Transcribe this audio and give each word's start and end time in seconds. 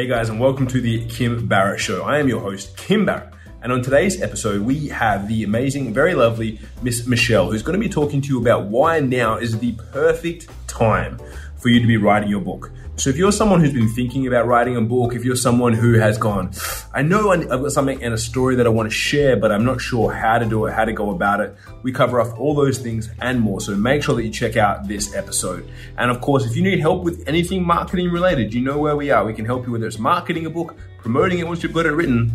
Hey 0.00 0.06
guys, 0.06 0.30
and 0.30 0.40
welcome 0.40 0.66
to 0.68 0.80
the 0.80 1.04
Kim 1.08 1.46
Barrett 1.46 1.78
Show. 1.78 2.04
I 2.04 2.20
am 2.20 2.26
your 2.26 2.40
host, 2.40 2.74
Kim 2.78 3.04
Barrett. 3.04 3.34
And 3.60 3.70
on 3.70 3.82
today's 3.82 4.22
episode, 4.22 4.62
we 4.62 4.88
have 4.88 5.28
the 5.28 5.44
amazing, 5.44 5.92
very 5.92 6.14
lovely 6.14 6.58
Miss 6.80 7.06
Michelle, 7.06 7.50
who's 7.50 7.62
going 7.62 7.78
to 7.78 7.86
be 7.86 7.92
talking 7.92 8.22
to 8.22 8.28
you 8.28 8.40
about 8.40 8.64
why 8.64 9.00
now 9.00 9.36
is 9.36 9.58
the 9.58 9.72
perfect 9.92 10.48
time 10.66 11.20
for 11.60 11.68
you 11.68 11.80
to 11.80 11.86
be 11.86 11.96
writing 11.96 12.28
your 12.28 12.40
book. 12.40 12.72
So 12.96 13.08
if 13.08 13.16
you're 13.16 13.32
someone 13.32 13.60
who's 13.60 13.72
been 13.72 13.88
thinking 13.88 14.26
about 14.26 14.46
writing 14.46 14.76
a 14.76 14.80
book, 14.82 15.14
if 15.14 15.24
you're 15.24 15.34
someone 15.36 15.72
who 15.72 15.94
has 15.94 16.18
gone, 16.18 16.52
I 16.92 17.00
know 17.00 17.30
I've 17.30 17.48
got 17.48 17.72
something 17.72 18.02
and 18.02 18.12
a 18.12 18.18
story 18.18 18.56
that 18.56 18.66
I 18.66 18.68
want 18.68 18.90
to 18.90 18.94
share, 18.94 19.36
but 19.36 19.50
I'm 19.50 19.64
not 19.64 19.80
sure 19.80 20.12
how 20.12 20.38
to 20.38 20.44
do 20.44 20.66
it, 20.66 20.72
how 20.74 20.84
to 20.84 20.92
go 20.92 21.10
about 21.10 21.40
it, 21.40 21.56
we 21.82 21.92
cover 21.92 22.20
off 22.20 22.38
all 22.38 22.54
those 22.54 22.78
things 22.78 23.08
and 23.20 23.40
more. 23.40 23.60
So 23.62 23.74
make 23.74 24.02
sure 24.02 24.14
that 24.16 24.24
you 24.24 24.30
check 24.30 24.58
out 24.58 24.86
this 24.86 25.14
episode. 25.14 25.70
And 25.96 26.10
of 26.10 26.20
course, 26.20 26.44
if 26.44 26.54
you 26.56 26.62
need 26.62 26.80
help 26.80 27.02
with 27.02 27.26
anything 27.26 27.64
marketing 27.64 28.10
related, 28.10 28.52
you 28.52 28.60
know 28.60 28.78
where 28.78 28.96
we 28.96 29.10
are. 29.10 29.24
We 29.24 29.32
can 29.32 29.46
help 29.46 29.66
you 29.66 29.72
whether 29.72 29.86
it's 29.86 29.98
marketing 29.98 30.44
a 30.44 30.50
book, 30.50 30.76
promoting 30.98 31.38
it 31.38 31.46
once 31.46 31.62
you've 31.62 31.72
got 31.72 31.86
it 31.86 31.92
written. 31.92 32.30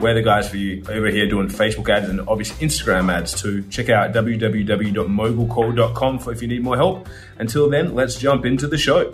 We're 0.00 0.14
the 0.14 0.22
guys 0.22 0.48
for 0.48 0.56
you 0.56 0.84
over 0.88 1.08
here 1.08 1.28
doing 1.28 1.48
Facebook 1.48 1.88
ads 1.88 2.08
and 2.08 2.20
obviously 2.28 2.64
Instagram 2.64 3.12
ads 3.12 3.40
too. 3.40 3.64
Check 3.64 3.88
out 3.88 4.12
www.mogulcall.com 4.12 6.18
for 6.20 6.32
if 6.32 6.40
you 6.40 6.46
need 6.46 6.62
more 6.62 6.76
help. 6.76 7.08
Until 7.38 7.68
then, 7.68 7.96
let's 7.96 8.14
jump 8.14 8.46
into 8.46 8.68
the 8.68 8.78
show. 8.78 9.12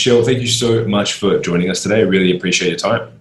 Michelle, 0.00 0.24
thank 0.24 0.40
you 0.40 0.46
so 0.46 0.88
much 0.88 1.12
for 1.12 1.38
joining 1.40 1.68
us 1.68 1.82
today. 1.82 1.98
I 1.98 2.04
really 2.04 2.34
appreciate 2.34 2.70
your 2.70 2.78
time. 2.78 3.20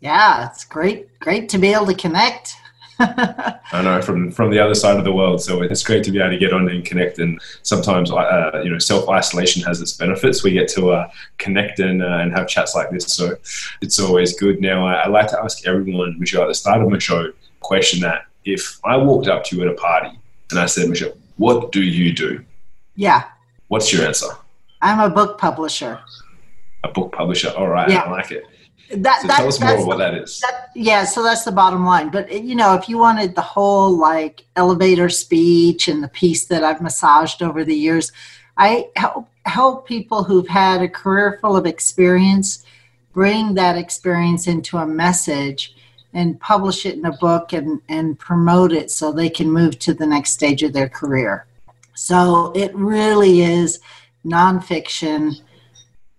Yeah, 0.00 0.48
it's 0.50 0.64
great, 0.64 1.16
great 1.20 1.48
to 1.50 1.58
be 1.58 1.72
able 1.72 1.86
to 1.86 1.94
connect. 1.94 2.56
I 2.98 3.82
know 3.84 4.02
from 4.02 4.32
from 4.32 4.50
the 4.50 4.58
other 4.58 4.74
side 4.74 4.96
of 4.96 5.04
the 5.04 5.12
world, 5.12 5.40
so 5.40 5.62
it's 5.62 5.84
great 5.84 6.02
to 6.02 6.10
be 6.10 6.18
able 6.18 6.30
to 6.30 6.38
get 6.38 6.52
on 6.52 6.68
and 6.68 6.84
connect. 6.84 7.20
And 7.20 7.40
sometimes, 7.62 8.10
uh, 8.10 8.62
you 8.64 8.70
know, 8.70 8.80
self 8.80 9.08
isolation 9.08 9.62
has 9.62 9.80
its 9.80 9.92
benefits. 9.92 10.42
We 10.42 10.50
get 10.50 10.66
to 10.70 10.90
uh, 10.90 11.08
connect 11.38 11.78
and 11.78 12.02
uh, 12.02 12.18
and 12.20 12.32
have 12.32 12.48
chats 12.48 12.74
like 12.74 12.90
this, 12.90 13.04
so 13.14 13.36
it's 13.80 14.00
always 14.00 14.36
good. 14.36 14.60
Now, 14.60 14.84
I, 14.84 15.04
I 15.04 15.06
like 15.06 15.28
to 15.28 15.40
ask 15.40 15.64
everyone, 15.68 16.18
Michelle, 16.18 16.42
at 16.42 16.48
the 16.48 16.54
start 16.54 16.82
of 16.82 16.88
my 16.88 16.98
show, 16.98 17.30
question 17.60 18.00
that 18.00 18.26
if 18.44 18.80
I 18.82 18.96
walked 18.96 19.28
up 19.28 19.44
to 19.44 19.56
you 19.56 19.62
at 19.62 19.68
a 19.68 19.74
party 19.74 20.18
and 20.50 20.58
I 20.58 20.66
said, 20.66 20.90
Michelle, 20.90 21.16
what 21.36 21.70
do 21.70 21.80
you 21.80 22.12
do? 22.12 22.44
Yeah. 22.96 23.22
What's 23.68 23.92
your 23.92 24.04
answer? 24.04 24.26
I'm 24.82 25.00
a 25.00 25.08
book 25.08 25.38
publisher. 25.38 26.00
A 26.84 26.88
book 26.88 27.12
publisher. 27.12 27.50
All 27.56 27.68
right, 27.68 27.88
yeah. 27.88 28.00
I 28.00 28.10
like 28.10 28.30
it. 28.30 28.44
That, 28.90 29.22
so 29.22 29.28
that, 29.28 29.38
tell 29.38 29.48
us 29.48 29.60
more 29.60 29.86
what 29.86 29.98
that 29.98 30.14
is. 30.14 30.40
That, 30.40 30.70
yeah, 30.74 31.04
so 31.04 31.22
that's 31.22 31.44
the 31.44 31.52
bottom 31.52 31.86
line. 31.86 32.10
But 32.10 32.30
you 32.42 32.54
know, 32.54 32.74
if 32.74 32.88
you 32.88 32.98
wanted 32.98 33.34
the 33.34 33.40
whole 33.40 33.96
like 33.96 34.44
elevator 34.56 35.08
speech 35.08 35.88
and 35.88 36.02
the 36.02 36.08
piece 36.08 36.44
that 36.46 36.62
I've 36.62 36.82
massaged 36.82 37.42
over 37.42 37.64
the 37.64 37.74
years, 37.74 38.12
I 38.58 38.90
help 38.96 39.28
help 39.46 39.86
people 39.86 40.24
who've 40.24 40.48
had 40.48 40.82
a 40.82 40.88
career 40.88 41.38
full 41.40 41.56
of 41.56 41.64
experience 41.64 42.64
bring 43.12 43.54
that 43.54 43.76
experience 43.76 44.46
into 44.46 44.78
a 44.78 44.86
message 44.86 45.74
and 46.14 46.38
publish 46.40 46.84
it 46.86 46.96
in 46.96 47.04
a 47.06 47.16
book 47.18 47.52
and, 47.52 47.80
and 47.88 48.18
promote 48.18 48.72
it 48.72 48.90
so 48.90 49.10
they 49.10 49.30
can 49.30 49.50
move 49.50 49.78
to 49.78 49.94
the 49.94 50.06
next 50.06 50.32
stage 50.32 50.62
of 50.62 50.72
their 50.72 50.88
career. 50.88 51.46
So 51.94 52.52
it 52.54 52.74
really 52.74 53.40
is 53.40 53.80
nonfiction, 54.24 55.40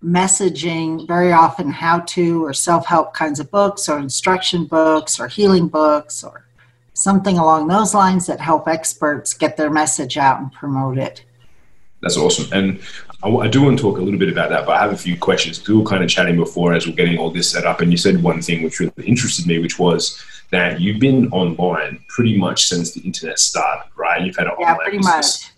messaging, 0.02 1.06
very 1.06 1.32
often 1.32 1.70
how 1.70 2.00
to 2.00 2.44
or 2.44 2.52
self 2.52 2.86
help 2.86 3.14
kinds 3.14 3.40
of 3.40 3.50
books, 3.50 3.88
or 3.88 3.98
instruction 3.98 4.64
books, 4.64 5.18
or 5.18 5.28
healing 5.28 5.68
books, 5.68 6.22
or 6.22 6.44
something 6.94 7.38
along 7.38 7.68
those 7.68 7.94
lines 7.94 8.26
that 8.26 8.40
help 8.40 8.68
experts 8.68 9.34
get 9.34 9.56
their 9.56 9.70
message 9.70 10.16
out 10.16 10.40
and 10.40 10.52
promote 10.52 10.98
it. 10.98 11.24
That's 12.00 12.16
awesome. 12.16 12.52
And 12.52 12.80
I, 13.22 13.48
do 13.48 13.62
want 13.62 13.78
to 13.78 13.82
talk 13.82 13.96
a 13.96 14.02
little 14.02 14.20
bit 14.20 14.28
about 14.28 14.50
that, 14.50 14.66
but 14.66 14.76
I 14.76 14.82
have 14.82 14.92
a 14.92 14.96
few 14.96 15.16
questions. 15.16 15.66
We 15.66 15.74
were 15.74 15.84
kind 15.84 16.04
of 16.04 16.10
chatting 16.10 16.36
before 16.36 16.74
as 16.74 16.86
we're 16.86 16.94
getting 16.94 17.16
all 17.18 17.30
this 17.30 17.50
set 17.50 17.64
up, 17.64 17.80
and 17.80 17.90
you 17.90 17.96
said 17.96 18.22
one 18.22 18.42
thing 18.42 18.62
which 18.62 18.80
really 18.80 18.92
interested 19.06 19.46
me, 19.46 19.58
which 19.58 19.78
was 19.78 20.22
that 20.50 20.80
you've 20.80 21.00
been 21.00 21.28
online 21.32 22.04
pretty 22.08 22.36
much 22.36 22.66
since 22.66 22.92
the 22.92 23.00
internet 23.00 23.38
started, 23.38 23.90
right? 23.96 24.20
You've 24.22 24.36
had 24.36 24.48
an 24.48 24.52
yeah, 24.58 24.72
online 24.72 24.84
pretty 24.84 24.98
business. 24.98 25.44
much. 25.44 25.53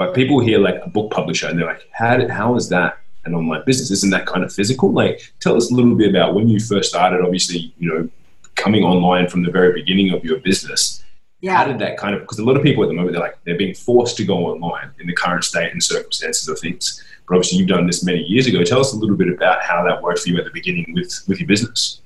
But 0.00 0.14
people 0.14 0.40
hear 0.40 0.58
like 0.58 0.80
a 0.82 0.88
book 0.88 1.10
publisher 1.10 1.46
and 1.46 1.58
they're 1.58 1.66
like, 1.66 1.86
how, 1.92 2.16
did, 2.16 2.30
how 2.30 2.56
is 2.56 2.70
that 2.70 3.00
an 3.26 3.34
online 3.34 3.62
business? 3.66 3.90
Isn't 3.90 4.08
that 4.12 4.24
kind 4.24 4.42
of 4.42 4.50
physical? 4.50 4.90
Like, 4.90 5.20
tell 5.40 5.54
us 5.58 5.70
a 5.70 5.74
little 5.74 5.94
bit 5.94 6.08
about 6.08 6.34
when 6.34 6.48
you 6.48 6.58
first 6.58 6.88
started, 6.88 7.20
obviously, 7.20 7.74
you 7.78 7.86
know, 7.86 8.08
coming 8.54 8.82
online 8.82 9.28
from 9.28 9.42
the 9.42 9.50
very 9.50 9.74
beginning 9.74 10.10
of 10.14 10.24
your 10.24 10.38
business. 10.38 11.04
Yeah. 11.42 11.54
How 11.54 11.66
did 11.66 11.78
that 11.80 11.98
kind 11.98 12.14
of, 12.14 12.22
because 12.22 12.38
a 12.38 12.44
lot 12.46 12.56
of 12.56 12.62
people 12.62 12.82
at 12.82 12.86
the 12.86 12.94
moment, 12.94 13.12
they're 13.12 13.20
like, 13.20 13.36
they're 13.44 13.58
being 13.58 13.74
forced 13.74 14.16
to 14.16 14.24
go 14.24 14.46
online 14.46 14.90
in 15.00 15.06
the 15.06 15.12
current 15.12 15.44
state 15.44 15.70
and 15.70 15.82
circumstances 15.82 16.48
of 16.48 16.58
things. 16.58 17.04
But 17.28 17.34
obviously, 17.34 17.58
you've 17.58 17.68
done 17.68 17.86
this 17.86 18.02
many 18.02 18.22
years 18.22 18.46
ago. 18.46 18.64
Tell 18.64 18.80
us 18.80 18.94
a 18.94 18.96
little 18.96 19.16
bit 19.16 19.28
about 19.28 19.60
how 19.60 19.84
that 19.84 20.00
worked 20.00 20.20
for 20.20 20.30
you 20.30 20.38
at 20.38 20.44
the 20.44 20.50
beginning 20.50 20.94
with, 20.94 21.12
with 21.28 21.40
your 21.40 21.46
business. 21.46 22.00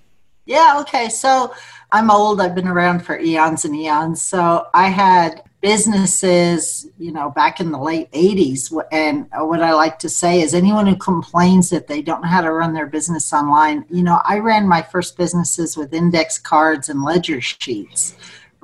Yeah, 0.46 0.78
okay. 0.80 1.08
So 1.08 1.54
I'm 1.92 2.10
old. 2.10 2.40
I've 2.40 2.56
been 2.56 2.66
around 2.66 3.06
for 3.06 3.20
eons 3.20 3.64
and 3.64 3.76
eons. 3.76 4.20
So 4.20 4.66
I 4.74 4.88
had 4.88 5.44
businesses, 5.64 6.88
you 6.98 7.10
know, 7.10 7.30
back 7.30 7.58
in 7.58 7.72
the 7.72 7.78
late 7.78 8.12
80s. 8.12 8.70
And 8.92 9.26
uh, 9.32 9.46
what 9.46 9.62
I 9.62 9.72
like 9.72 9.98
to 10.00 10.10
say 10.10 10.42
is 10.42 10.52
anyone 10.52 10.86
who 10.86 10.94
complains 10.94 11.70
that 11.70 11.86
they 11.86 12.02
don't 12.02 12.20
know 12.20 12.28
how 12.28 12.42
to 12.42 12.52
run 12.52 12.74
their 12.74 12.86
business 12.86 13.32
online, 13.32 13.86
you 13.88 14.02
know, 14.02 14.20
I 14.26 14.40
ran 14.40 14.68
my 14.68 14.82
first 14.82 15.16
businesses 15.16 15.74
with 15.74 15.94
index 15.94 16.38
cards 16.38 16.90
and 16.90 17.02
ledger 17.02 17.40
sheets 17.40 18.14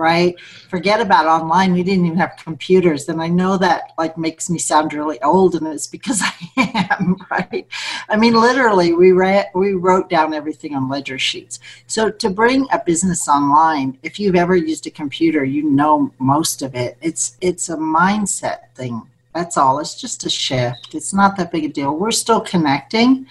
right? 0.01 0.41
Forget 0.69 1.01
about 1.01 1.27
online. 1.27 1.73
We 1.73 1.83
didn't 1.83 2.07
even 2.07 2.19
have 2.19 2.33
computers. 2.43 3.09
And 3.09 3.23
I 3.23 3.29
know 3.29 3.57
that 3.59 3.93
like 3.99 4.17
makes 4.17 4.49
me 4.49 4.59
sound 4.59 4.95
really 4.95 5.21
old 5.23 5.55
and 5.55 5.67
it's 5.69 5.87
because 5.87 6.23
I 6.57 6.89
am, 6.91 7.17
right? 7.31 7.67
I 8.09 8.17
mean, 8.17 8.35
literally 8.35 8.95
we 8.95 9.13
read, 9.13 9.51
we 9.55 9.75
wrote 9.75 10.09
down 10.09 10.35
everything 10.35 10.75
on 10.75 10.89
ledger 10.89 11.19
sheets. 11.19 11.61
So 11.87 12.11
to 12.11 12.31
bring 12.31 12.67
a 12.73 12.83
business 12.85 13.29
online, 13.29 13.99
if 14.03 14.19
you've 14.19 14.37
ever 14.37 14.57
used 14.57 14.87
a 14.87 14.91
computer, 14.91 15.45
you 15.45 15.71
know 15.71 16.13
most 16.19 16.63
of 16.63 16.75
it. 16.75 16.97
It's 17.03 17.37
it's 17.41 17.69
a 17.69 17.77
mindset 17.77 18.71
thing. 18.75 19.03
That's 19.35 19.57
all. 19.57 19.79
It's 19.79 20.01
just 20.01 20.25
a 20.25 20.31
shift. 20.31 20.95
It's 20.95 21.15
not 21.15 21.37
that 21.37 21.53
big 21.53 21.65
a 21.65 21.69
deal. 21.69 21.97
We're 21.97 22.11
still 22.11 22.41
connecting 22.41 23.27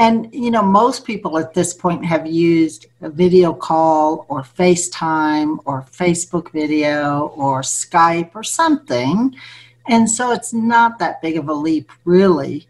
and, 0.00 0.34
you 0.34 0.50
know, 0.50 0.62
most 0.62 1.04
people 1.04 1.38
at 1.38 1.52
this 1.52 1.74
point 1.74 2.06
have 2.06 2.26
used 2.26 2.86
a 3.02 3.10
video 3.10 3.52
call 3.52 4.24
or 4.30 4.40
FaceTime 4.40 5.58
or 5.66 5.82
Facebook 5.82 6.50
video 6.52 7.34
or 7.36 7.60
Skype 7.60 8.30
or 8.34 8.42
something. 8.42 9.36
And 9.88 10.08
so 10.08 10.32
it's 10.32 10.54
not 10.54 10.98
that 11.00 11.20
big 11.20 11.36
of 11.36 11.50
a 11.50 11.52
leap, 11.52 11.92
really, 12.06 12.66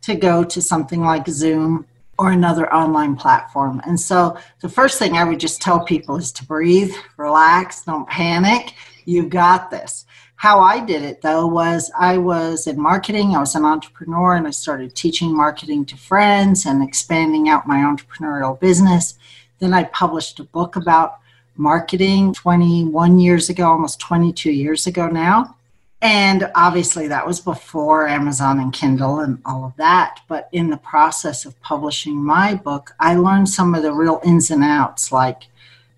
to 0.00 0.16
go 0.16 0.42
to 0.42 0.60
something 0.60 1.02
like 1.02 1.28
Zoom 1.28 1.86
or 2.18 2.32
another 2.32 2.72
online 2.74 3.14
platform. 3.14 3.80
And 3.86 3.98
so 3.98 4.36
the 4.60 4.68
first 4.68 4.98
thing 4.98 5.16
I 5.16 5.22
would 5.22 5.38
just 5.38 5.62
tell 5.62 5.84
people 5.84 6.16
is 6.16 6.32
to 6.32 6.44
breathe, 6.44 6.92
relax, 7.16 7.84
don't 7.84 8.08
panic. 8.08 8.74
You've 9.04 9.30
got 9.30 9.70
this. 9.70 10.04
How 10.42 10.58
I 10.58 10.80
did 10.80 11.02
it 11.02 11.22
though 11.22 11.46
was 11.46 11.88
I 11.96 12.18
was 12.18 12.66
in 12.66 12.76
marketing, 12.76 13.36
I 13.36 13.38
was 13.38 13.54
an 13.54 13.64
entrepreneur, 13.64 14.34
and 14.34 14.44
I 14.44 14.50
started 14.50 14.92
teaching 14.92 15.32
marketing 15.32 15.84
to 15.84 15.96
friends 15.96 16.66
and 16.66 16.82
expanding 16.82 17.48
out 17.48 17.68
my 17.68 17.76
entrepreneurial 17.76 18.58
business. 18.58 19.16
Then 19.60 19.72
I 19.72 19.84
published 19.84 20.40
a 20.40 20.44
book 20.58 20.74
about 20.74 21.18
marketing 21.54 22.34
21 22.34 23.20
years 23.20 23.50
ago, 23.50 23.70
almost 23.70 24.00
22 24.00 24.50
years 24.50 24.88
ago 24.88 25.06
now. 25.06 25.54
And 26.00 26.50
obviously, 26.56 27.06
that 27.06 27.24
was 27.24 27.38
before 27.38 28.08
Amazon 28.08 28.58
and 28.58 28.72
Kindle 28.72 29.20
and 29.20 29.40
all 29.46 29.64
of 29.64 29.76
that. 29.76 30.22
But 30.26 30.48
in 30.50 30.70
the 30.70 30.76
process 30.76 31.44
of 31.44 31.62
publishing 31.62 32.16
my 32.16 32.56
book, 32.56 32.96
I 32.98 33.14
learned 33.14 33.48
some 33.48 33.76
of 33.76 33.84
the 33.84 33.92
real 33.92 34.20
ins 34.24 34.50
and 34.50 34.64
outs, 34.64 35.12
like 35.12 35.44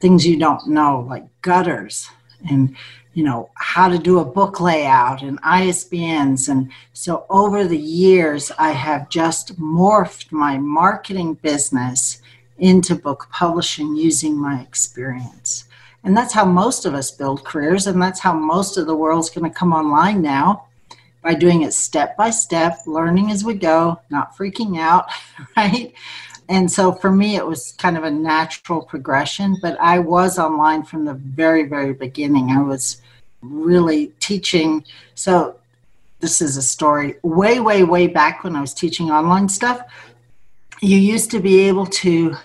things 0.01 0.27
you 0.27 0.37
don't 0.37 0.69
know, 0.69 1.01
like 1.09 1.25
gutters 1.41 2.11
and 2.51 2.77
you 3.15 3.23
know 3.23 3.49
how 3.55 3.89
to 3.89 3.99
do 3.99 4.19
a 4.19 4.25
book 4.25 4.61
layout 4.61 5.23
and 5.23 5.41
ISBNs 5.43 6.49
and 6.49 6.71
so 6.93 7.25
over 7.31 7.65
the 7.65 7.79
years 7.79 8.51
I 8.59 8.73
have 8.73 9.09
just 9.09 9.59
morphed 9.59 10.33
my 10.33 10.59
marketing 10.59 11.35
business 11.35 12.21
into 12.59 12.95
book 12.95 13.29
publishing 13.31 13.97
using 13.97 14.37
my 14.37 14.61
experience. 14.61 15.65
And 16.03 16.17
that's 16.17 16.35
how 16.35 16.45
most 16.45 16.85
of 16.85 16.95
us 16.95 17.11
build 17.11 17.45
careers 17.45 17.87
and 17.87 18.03
that's 18.03 18.21
how 18.21 18.35
most 18.35 18.77
of 18.77 18.87
the 18.87 18.97
world's 18.97 19.31
going 19.31 19.51
to 19.51 19.59
come 19.59 19.73
online 19.73 20.21
now 20.21 20.67
by 21.23 21.35
doing 21.35 21.63
it 21.63 21.73
step 21.73 22.17
by 22.17 22.31
step, 22.31 22.81
learning 22.87 23.31
as 23.31 23.45
we 23.45 23.55
go, 23.55 23.99
not 24.11 24.37
freaking 24.37 24.79
out, 24.79 25.09
right? 25.57 25.95
And 26.49 26.71
so 26.71 26.93
for 26.93 27.11
me, 27.11 27.37
it 27.37 27.47
was 27.47 27.73
kind 27.73 27.97
of 27.97 28.05
a 28.05 28.11
natural 28.11 28.83
progression, 28.83 29.57
but 29.63 29.81
I 29.81 29.99
was 29.99 30.39
online 30.39 30.83
from 30.83 31.07
the 31.07 31.15
very, 31.15 31.65
very 31.65 31.95
beginning. 31.95 32.51
I 32.51 32.61
was 32.61 33.01
really 33.45 34.09
teaching. 34.21 34.85
So 35.15 35.57
this 36.21 36.41
is 36.41 36.57
a 36.57 36.63
story 36.63 37.17
way, 37.23 37.61
way, 37.61 37.85
way 37.85 38.07
back 38.07 38.45
when 38.45 38.57
I 38.57 38.61
was 38.61 38.75
teaching 38.75 39.11
online 39.11 39.49
stuff. 39.49 39.81
You 40.81 40.99
used 40.99 41.31
to 41.33 41.41
be 41.41 41.61
able 41.61 41.87
to 41.87 42.37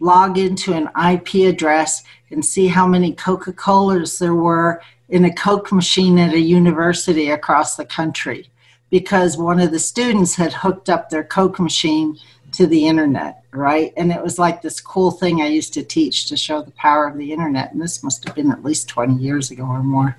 log 0.00 0.36
into 0.36 0.72
an 0.72 0.88
IP 1.10 1.46
address 1.46 2.02
and 2.30 2.44
see 2.44 2.66
how 2.66 2.86
many 2.86 3.12
Coca 3.12 3.52
Colas 3.52 4.18
there 4.18 4.34
were 4.34 4.82
in 5.08 5.24
a 5.24 5.34
Coke 5.34 5.70
machine 5.72 6.18
at 6.18 6.34
a 6.34 6.40
university 6.40 7.30
across 7.30 7.76
the 7.76 7.84
country 7.84 8.48
because 8.90 9.38
one 9.38 9.60
of 9.60 9.70
the 9.70 9.78
students 9.78 10.34
had 10.34 10.52
hooked 10.52 10.90
up 10.90 11.08
their 11.08 11.24
Coke 11.24 11.58
machine 11.58 12.18
to 12.52 12.66
the 12.66 12.86
internet, 12.86 13.44
right? 13.52 13.92
And 13.96 14.12
it 14.12 14.22
was 14.22 14.38
like 14.38 14.62
this 14.62 14.80
cool 14.80 15.10
thing 15.10 15.42
I 15.42 15.46
used 15.46 15.72
to 15.74 15.82
teach 15.82 16.26
to 16.26 16.36
show 16.36 16.62
the 16.62 16.70
power 16.72 17.06
of 17.06 17.16
the 17.16 17.32
internet. 17.32 17.72
And 17.72 17.80
this 17.80 18.02
must 18.02 18.24
have 18.26 18.34
been 18.34 18.50
at 18.50 18.62
least 18.62 18.88
20 18.88 19.14
years 19.14 19.50
ago 19.50 19.64
or 19.64 19.82
more. 19.82 20.16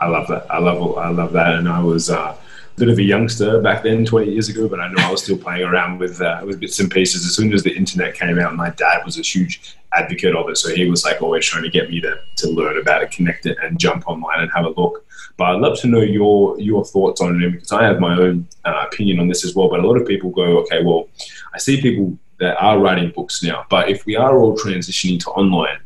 I 0.00 0.08
love 0.08 0.28
that. 0.28 0.50
I 0.50 0.58
love 0.58 0.96
I 0.96 1.10
love 1.10 1.32
that. 1.32 1.54
And 1.54 1.68
I 1.68 1.82
was 1.82 2.08
uh, 2.08 2.36
a 2.36 2.78
bit 2.78 2.88
of 2.88 2.98
a 2.98 3.02
youngster 3.02 3.60
back 3.60 3.82
then, 3.82 4.04
20 4.04 4.30
years 4.30 4.48
ago, 4.48 4.68
but 4.68 4.80
I 4.80 4.88
know 4.88 5.02
I 5.02 5.10
was 5.10 5.22
still 5.22 5.36
playing 5.36 5.64
around 5.64 5.98
with 5.98 6.20
uh, 6.20 6.42
with 6.44 6.58
bits 6.60 6.80
and 6.80 6.90
pieces. 6.90 7.26
As 7.26 7.34
soon 7.34 7.52
as 7.52 7.62
the 7.62 7.76
internet 7.76 8.14
came 8.14 8.38
out, 8.38 8.54
my 8.54 8.70
dad 8.70 9.04
was 9.04 9.18
a 9.18 9.22
huge 9.22 9.76
advocate 9.92 10.34
of 10.34 10.48
it. 10.48 10.56
So 10.56 10.74
he 10.74 10.88
was 10.88 11.04
like 11.04 11.22
always 11.22 11.44
trying 11.44 11.64
to 11.64 11.70
get 11.70 11.90
me 11.90 12.00
to, 12.00 12.20
to 12.36 12.48
learn 12.48 12.78
about 12.78 13.02
it, 13.02 13.10
connect 13.10 13.46
it, 13.46 13.58
and 13.62 13.78
jump 13.78 14.08
online 14.08 14.40
and 14.40 14.50
have 14.52 14.64
a 14.64 14.80
look. 14.80 15.04
But 15.36 15.44
I'd 15.44 15.60
love 15.60 15.78
to 15.80 15.88
know 15.88 16.00
your 16.00 16.58
your 16.60 16.84
thoughts 16.84 17.20
on 17.20 17.42
it 17.42 17.50
because 17.50 17.72
I 17.72 17.84
have 17.84 18.00
my 18.00 18.16
own 18.16 18.46
uh, 18.64 18.84
opinion 18.86 19.20
on 19.20 19.28
this 19.28 19.44
as 19.44 19.54
well. 19.54 19.68
But 19.68 19.80
a 19.80 19.86
lot 19.86 19.96
of 19.96 20.06
people 20.06 20.30
go, 20.30 20.58
okay, 20.60 20.82
well, 20.82 21.08
I 21.54 21.58
see 21.58 21.80
people 21.80 22.18
that 22.38 22.56
are 22.58 22.78
writing 22.78 23.10
books 23.10 23.42
now, 23.42 23.66
but 23.68 23.90
if 23.90 24.06
we 24.06 24.16
are 24.16 24.38
all 24.38 24.56
transitioning 24.56 25.20
to 25.20 25.30
online, 25.30 25.78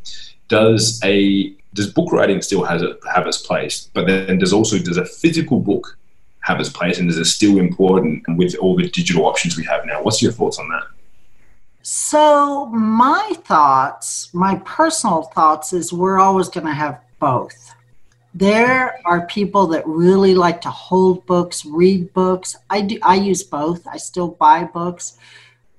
does 0.49 1.01
a 1.05 1.55
does 1.75 1.93
book 1.93 2.13
writing 2.13 2.41
still 2.41 2.65
has 2.65 2.83
it 2.83 2.99
have 3.13 3.27
its 3.27 3.39
place? 3.39 3.91
But 3.93 4.07
then 4.07 4.39
does 4.39 4.53
also 4.53 4.79
does 4.79 4.97
a 4.97 5.05
physical 5.05 5.61
book 5.61 5.97
have 6.41 6.61
its 6.61 6.69
place, 6.69 6.99
and 6.99 7.09
is 7.09 7.19
it 7.19 7.25
still 7.25 7.59
important 7.59 8.23
with 8.37 8.55
all 8.57 8.77
the 8.77 8.89
digital 8.89 9.27
options 9.27 9.57
we 9.57 9.65
have 9.65 9.85
now? 9.87 10.03
What's 10.03 10.23
your 10.23 10.33
thoughts 10.33 10.59
on 10.59 10.69
that? 10.69 10.85
So 11.87 12.67
my 12.67 13.35
thoughts, 13.45 14.33
my 14.33 14.57
personal 14.65 15.25
thoughts, 15.25 15.73
is 15.73 15.93
we're 15.93 16.19
always 16.19 16.49
going 16.49 16.67
to 16.67 16.73
have 16.73 17.01
both. 17.21 17.75
There 18.33 18.99
are 19.05 19.27
people 19.27 19.67
that 19.69 19.87
really 19.87 20.35
like 20.35 20.63
to 20.63 20.71
hold 20.71 21.27
books, 21.27 21.65
read 21.65 22.13
books. 22.15 22.57
I 22.71 22.81
do. 22.81 22.99
I 23.03 23.17
use 23.17 23.43
both. 23.43 23.87
I 23.87 23.99
still 23.99 24.29
buy 24.29 24.65
books, 24.65 25.19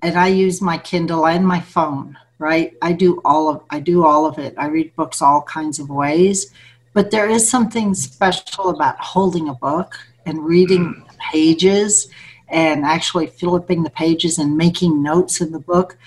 and 0.03 0.15
I 0.15 0.27
use 0.27 0.61
my 0.61 0.77
Kindle 0.77 1.27
and 1.27 1.45
my 1.45 1.59
phone 1.59 2.17
right? 2.37 2.73
I 2.81 2.91
do 2.91 3.21
all 3.23 3.49
of 3.49 3.61
I 3.69 3.79
do 3.79 4.05
all 4.05 4.25
of 4.25 4.39
it. 4.39 4.53
I 4.57 4.67
read 4.67 4.95
books 4.95 5.21
all 5.21 5.41
kinds 5.43 5.79
of 5.79 5.89
ways, 5.89 6.51
but 6.93 7.11
there 7.11 7.29
is 7.29 7.49
something 7.49 7.93
special 7.93 8.69
about 8.69 8.99
holding 8.99 9.49
a 9.49 9.53
book 9.55 9.97
and 10.25 10.45
reading 10.45 10.93
mm. 10.93 11.17
pages 11.31 12.07
and 12.49 12.85
actually 12.85 13.27
flipping 13.27 13.83
the 13.83 13.89
pages 13.89 14.37
and 14.37 14.57
making 14.57 15.01
notes 15.01 15.41
in 15.41 15.51
the 15.51 15.59
book. 15.59 15.97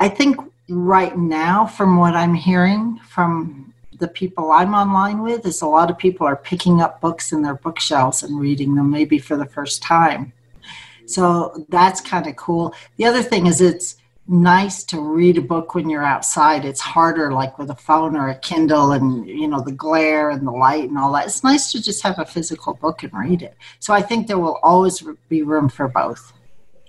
I 0.00 0.08
think 0.08 0.40
right 0.68 1.16
now 1.16 1.66
from 1.66 1.96
what 1.96 2.14
I'm 2.14 2.34
hearing 2.34 2.98
from 3.08 3.74
the 3.98 4.08
people 4.08 4.50
I'm 4.50 4.74
online 4.74 5.22
with 5.22 5.44
is 5.46 5.62
a 5.62 5.66
lot 5.66 5.90
of 5.90 5.98
people 5.98 6.26
are 6.26 6.36
picking 6.36 6.80
up 6.80 7.00
books 7.00 7.32
in 7.32 7.42
their 7.42 7.54
bookshelves 7.54 8.22
and 8.22 8.38
reading 8.38 8.74
them 8.74 8.90
maybe 8.90 9.18
for 9.18 9.36
the 9.36 9.46
first 9.46 9.82
time. 9.82 10.32
So 11.06 11.66
that's 11.68 12.00
kind 12.00 12.26
of 12.26 12.36
cool. 12.36 12.74
The 12.96 13.06
other 13.06 13.22
thing 13.22 13.46
is 13.46 13.60
it's 13.60 13.96
nice 14.28 14.84
to 14.84 15.00
read 15.00 15.38
a 15.38 15.42
book 15.42 15.74
when 15.74 15.88
you're 15.88 16.04
outside. 16.04 16.64
It's 16.64 16.80
harder, 16.80 17.32
like 17.32 17.58
with 17.58 17.70
a 17.70 17.74
phone 17.74 18.14
or 18.14 18.28
a 18.28 18.34
Kindle, 18.34 18.92
and 18.92 19.26
you 19.26 19.48
know 19.48 19.60
the 19.60 19.72
glare 19.72 20.30
and 20.30 20.46
the 20.46 20.52
light 20.52 20.88
and 20.88 20.98
all 20.98 21.12
that. 21.12 21.26
It's 21.26 21.42
nice 21.42 21.72
to 21.72 21.82
just 21.82 22.02
have 22.02 22.18
a 22.18 22.26
physical 22.26 22.74
book 22.74 23.02
and 23.02 23.12
read 23.12 23.42
it. 23.42 23.56
So 23.80 23.94
I 23.94 24.02
think 24.02 24.26
there 24.26 24.38
will 24.38 24.58
always 24.62 25.02
be 25.28 25.42
room 25.42 25.68
for 25.68 25.88
both. 25.88 26.32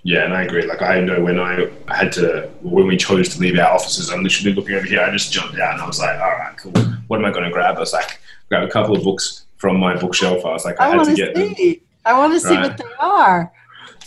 Yeah, 0.02 0.24
and 0.24 0.32
I 0.32 0.42
agree. 0.42 0.66
Like 0.66 0.82
I 0.82 1.00
know 1.00 1.22
when 1.22 1.38
I 1.38 1.70
had 1.88 2.12
to, 2.12 2.50
when 2.62 2.86
we 2.86 2.96
chose 2.96 3.30
to 3.30 3.40
leave 3.40 3.58
our 3.58 3.72
offices, 3.72 4.10
I'm 4.10 4.22
literally 4.22 4.54
looking 4.54 4.74
over 4.74 4.86
here. 4.86 5.00
I 5.00 5.10
just 5.10 5.32
jumped 5.32 5.58
out 5.58 5.74
and 5.74 5.82
I 5.82 5.86
was 5.86 5.98
like, 5.98 6.20
"All 6.20 6.30
right, 6.30 6.56
cool. 6.56 6.72
What 7.08 7.18
am 7.18 7.24
I 7.24 7.30
going 7.30 7.44
to 7.44 7.50
grab?" 7.50 7.76
I 7.76 7.80
was 7.80 7.92
like, 7.92 8.18
grab 8.48 8.62
a 8.62 8.70
couple 8.70 8.96
of 8.96 9.02
books 9.02 9.46
from 9.56 9.78
my 9.78 9.96
bookshelf. 9.96 10.44
I 10.44 10.52
was 10.52 10.64
like, 10.64 10.80
I, 10.80 10.90
I 10.90 10.96
had 10.96 11.04
to 11.04 11.14
get 11.14 11.36
see. 11.36 11.74
them. 11.74 11.82
I 12.04 12.18
want 12.18 12.32
to 12.32 12.40
see 12.40 12.54
right. 12.54 12.68
what 12.68 12.78
they 12.78 12.84
are. 12.98 13.52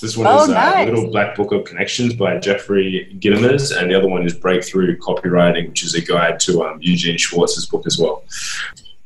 This 0.03 0.17
one 0.17 0.27
oh, 0.27 0.43
is 0.43 0.49
uh, 0.49 0.53
nice. 0.53 0.89
Little 0.89 1.09
Black 1.09 1.33
Book 1.33 1.53
of 1.53 1.63
Connections 1.63 2.13
by 2.13 2.37
Jeffrey 2.37 3.07
Gitomer, 3.21 3.79
and 3.79 3.89
the 3.89 3.97
other 3.97 4.09
one 4.09 4.25
is 4.25 4.33
Breakthrough 4.33 4.97
Copywriting, 4.97 5.69
which 5.69 5.85
is 5.85 5.95
a 5.95 6.01
guide 6.01 6.41
to 6.41 6.61
um, 6.65 6.77
Eugene 6.81 7.17
Schwartz's 7.17 7.67
book 7.67 7.87
as 7.87 7.97
well. 7.97 8.25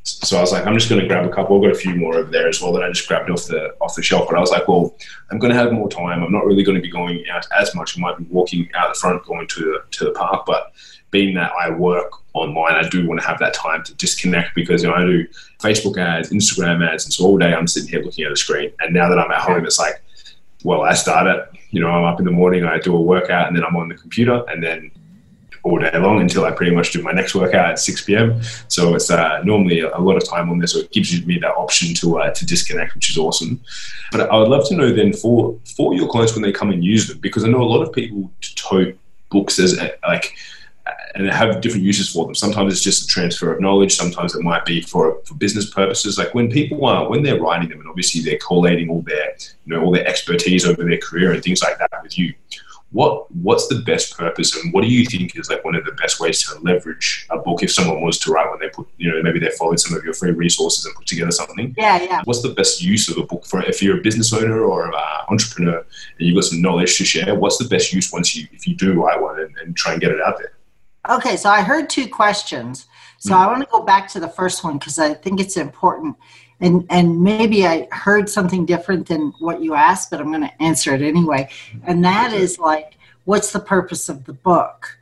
So 0.02 0.36
I 0.36 0.40
was 0.40 0.50
like, 0.50 0.66
I'm 0.66 0.74
just 0.74 0.88
going 0.88 1.00
to 1.00 1.06
grab 1.06 1.24
a 1.24 1.28
couple. 1.28 1.54
I've 1.56 1.62
got 1.62 1.70
a 1.70 1.78
few 1.78 1.94
more 1.94 2.16
over 2.16 2.28
there 2.28 2.48
as 2.48 2.60
well 2.60 2.72
that 2.72 2.82
I 2.82 2.88
just 2.88 3.06
grabbed 3.06 3.30
off 3.30 3.46
the 3.46 3.76
off 3.80 3.94
the 3.94 4.02
shelf. 4.02 4.26
But 4.28 4.38
I 4.38 4.40
was 4.40 4.50
like, 4.50 4.66
well, 4.66 4.96
I'm 5.30 5.38
going 5.38 5.52
to 5.52 5.56
have 5.56 5.72
more 5.72 5.88
time. 5.88 6.24
I'm 6.24 6.32
not 6.32 6.44
really 6.44 6.64
going 6.64 6.74
to 6.74 6.82
be 6.82 6.90
going 6.90 7.24
out 7.30 7.46
as 7.56 7.76
much. 7.76 7.96
I 7.96 8.00
might 8.00 8.18
be 8.18 8.24
walking 8.24 8.68
out 8.74 8.92
the 8.92 8.98
front, 8.98 9.24
going 9.24 9.46
to 9.46 9.60
the 9.60 9.82
to 9.98 10.04
the 10.04 10.10
park. 10.10 10.46
But 10.46 10.72
being 11.12 11.32
that 11.36 11.52
I 11.52 11.70
work 11.70 12.10
online, 12.34 12.74
I 12.74 12.88
do 12.88 13.06
want 13.06 13.20
to 13.20 13.26
have 13.26 13.38
that 13.38 13.54
time 13.54 13.84
to 13.84 13.94
disconnect 13.94 14.56
because 14.56 14.82
you 14.82 14.88
know 14.88 14.96
I 14.96 15.04
do 15.04 15.28
Facebook 15.60 15.96
ads, 15.96 16.30
Instagram 16.30 16.84
ads, 16.84 17.04
and 17.04 17.12
so 17.12 17.24
all 17.24 17.38
day 17.38 17.54
I'm 17.54 17.68
sitting 17.68 17.88
here 17.88 18.02
looking 18.02 18.24
at 18.24 18.32
a 18.32 18.36
screen. 18.36 18.72
And 18.80 18.92
now 18.92 19.08
that 19.08 19.18
I'm 19.20 19.30
at 19.30 19.42
home, 19.42 19.64
it's 19.64 19.78
like 19.78 20.02
well, 20.64 20.82
I 20.82 20.94
start 20.94 21.26
at, 21.26 21.50
you 21.70 21.80
know, 21.80 21.88
I'm 21.88 22.04
up 22.04 22.18
in 22.18 22.24
the 22.24 22.32
morning, 22.32 22.64
I 22.64 22.78
do 22.78 22.94
a 22.96 23.00
workout, 23.00 23.48
and 23.48 23.56
then 23.56 23.64
I'm 23.64 23.76
on 23.76 23.88
the 23.88 23.94
computer, 23.94 24.44
and 24.48 24.62
then 24.62 24.90
all 25.62 25.78
day 25.78 25.96
long 25.98 26.20
until 26.20 26.44
I 26.44 26.50
pretty 26.50 26.74
much 26.74 26.92
do 26.92 27.02
my 27.02 27.12
next 27.12 27.34
workout 27.34 27.70
at 27.70 27.78
6 27.78 28.04
p.m. 28.04 28.40
So 28.68 28.94
it's 28.94 29.10
uh, 29.10 29.42
normally 29.42 29.80
a 29.80 29.98
lot 29.98 30.16
of 30.16 30.28
time 30.28 30.50
on 30.50 30.58
there, 30.58 30.66
so 30.66 30.80
it 30.80 30.92
gives 30.92 31.24
me 31.26 31.38
that 31.38 31.54
option 31.54 31.94
to 31.94 32.20
uh, 32.20 32.30
to 32.30 32.46
disconnect, 32.46 32.94
which 32.94 33.10
is 33.10 33.18
awesome. 33.18 33.60
But 34.12 34.30
I 34.30 34.36
would 34.36 34.48
love 34.48 34.66
to 34.68 34.74
know 34.74 34.92
then 34.92 35.12
for 35.12 35.58
for 35.76 35.94
your 35.94 36.08
clients 36.08 36.34
when 36.34 36.42
they 36.42 36.52
come 36.52 36.70
and 36.70 36.84
use 36.84 37.08
them, 37.08 37.18
because 37.18 37.44
I 37.44 37.48
know 37.48 37.62
a 37.62 37.70
lot 37.74 37.82
of 37.82 37.92
people 37.92 38.30
tote 38.56 38.96
books 39.30 39.58
as 39.58 39.78
like 40.06 40.34
and 41.14 41.26
have 41.28 41.60
different 41.60 41.84
uses 41.84 42.08
for 42.08 42.24
them. 42.24 42.34
Sometimes 42.34 42.72
it's 42.72 42.82
just 42.82 43.04
a 43.04 43.06
transfer 43.06 43.52
of 43.52 43.60
knowledge. 43.60 43.96
Sometimes 43.96 44.34
it 44.34 44.42
might 44.42 44.64
be 44.64 44.82
for, 44.82 45.20
for 45.24 45.34
business 45.34 45.70
purposes. 45.70 46.18
Like 46.18 46.34
when 46.34 46.50
people 46.50 46.84
are 46.86 47.08
when 47.08 47.22
they're 47.22 47.40
writing 47.40 47.68
them, 47.68 47.80
and 47.80 47.88
obviously 47.88 48.20
they're 48.20 48.38
collating 48.38 48.88
all 48.88 49.02
their 49.02 49.34
you 49.64 49.74
know 49.74 49.82
all 49.82 49.90
their 49.90 50.06
expertise 50.06 50.66
over 50.66 50.84
their 50.84 50.98
career 50.98 51.32
and 51.32 51.42
things 51.42 51.62
like 51.62 51.78
that 51.78 51.90
with 52.02 52.18
you. 52.18 52.34
What 52.90 53.30
what's 53.32 53.68
the 53.68 53.80
best 53.80 54.16
purpose, 54.16 54.56
and 54.56 54.72
what 54.72 54.82
do 54.82 54.88
you 54.88 55.04
think 55.04 55.36
is 55.36 55.50
like 55.50 55.62
one 55.62 55.74
of 55.74 55.84
the 55.84 55.92
best 55.92 56.20
ways 56.20 56.42
to 56.44 56.58
leverage 56.60 57.26
a 57.28 57.38
book 57.38 57.62
if 57.62 57.70
someone 57.70 58.00
was 58.00 58.18
to 58.20 58.30
write 58.30 58.48
when 58.50 58.60
they 58.60 58.70
put 58.70 58.88
you 58.96 59.10
know 59.10 59.22
maybe 59.22 59.38
they 59.38 59.50
followed 59.58 59.78
some 59.78 59.96
of 59.96 60.04
your 60.04 60.14
free 60.14 60.30
resources 60.30 60.86
and 60.86 60.94
put 60.94 61.06
together 61.06 61.30
something? 61.30 61.74
Yeah, 61.76 62.02
yeah. 62.02 62.22
What's 62.24 62.42
the 62.42 62.54
best 62.54 62.80
use 62.80 63.10
of 63.10 63.18
a 63.18 63.26
book 63.26 63.44
for 63.44 63.62
if 63.62 63.82
you're 63.82 63.98
a 63.98 64.00
business 64.00 64.32
owner 64.32 64.64
or 64.64 64.86
an 64.86 64.94
uh, 64.96 65.24
entrepreneur 65.28 65.78
and 65.78 66.28
you've 66.28 66.36
got 66.36 66.44
some 66.44 66.62
knowledge 66.62 66.96
to 66.96 67.04
share? 67.04 67.34
What's 67.34 67.58
the 67.58 67.68
best 67.68 67.92
use 67.92 68.10
once 68.10 68.34
you 68.34 68.46
if 68.52 68.66
you 68.66 68.74
do 68.74 68.94
write 68.94 69.20
one 69.20 69.38
and, 69.38 69.54
and 69.58 69.76
try 69.76 69.92
and 69.92 70.00
get 70.00 70.10
it 70.10 70.22
out 70.22 70.38
there? 70.38 70.52
Okay, 71.08 71.36
so 71.36 71.48
I 71.48 71.62
heard 71.62 71.88
two 71.88 72.08
questions. 72.08 72.86
So 73.18 73.32
mm-hmm. 73.32 73.42
I 73.42 73.46
want 73.46 73.62
to 73.62 73.68
go 73.70 73.82
back 73.82 74.08
to 74.08 74.20
the 74.20 74.28
first 74.28 74.64
one 74.64 74.78
because 74.78 74.98
I 74.98 75.14
think 75.14 75.40
it's 75.40 75.56
important. 75.56 76.16
And 76.60 76.86
and 76.90 77.22
maybe 77.22 77.66
I 77.66 77.88
heard 77.92 78.28
something 78.28 78.66
different 78.66 79.06
than 79.06 79.32
what 79.38 79.62
you 79.62 79.74
asked, 79.74 80.10
but 80.10 80.20
I'm 80.20 80.30
going 80.32 80.42
to 80.42 80.62
answer 80.62 80.94
it 80.94 81.02
anyway. 81.02 81.48
And 81.84 82.04
that 82.04 82.32
is 82.32 82.58
like, 82.58 82.94
what's 83.24 83.52
the 83.52 83.60
purpose 83.60 84.08
of 84.08 84.24
the 84.24 84.32
book? 84.32 84.98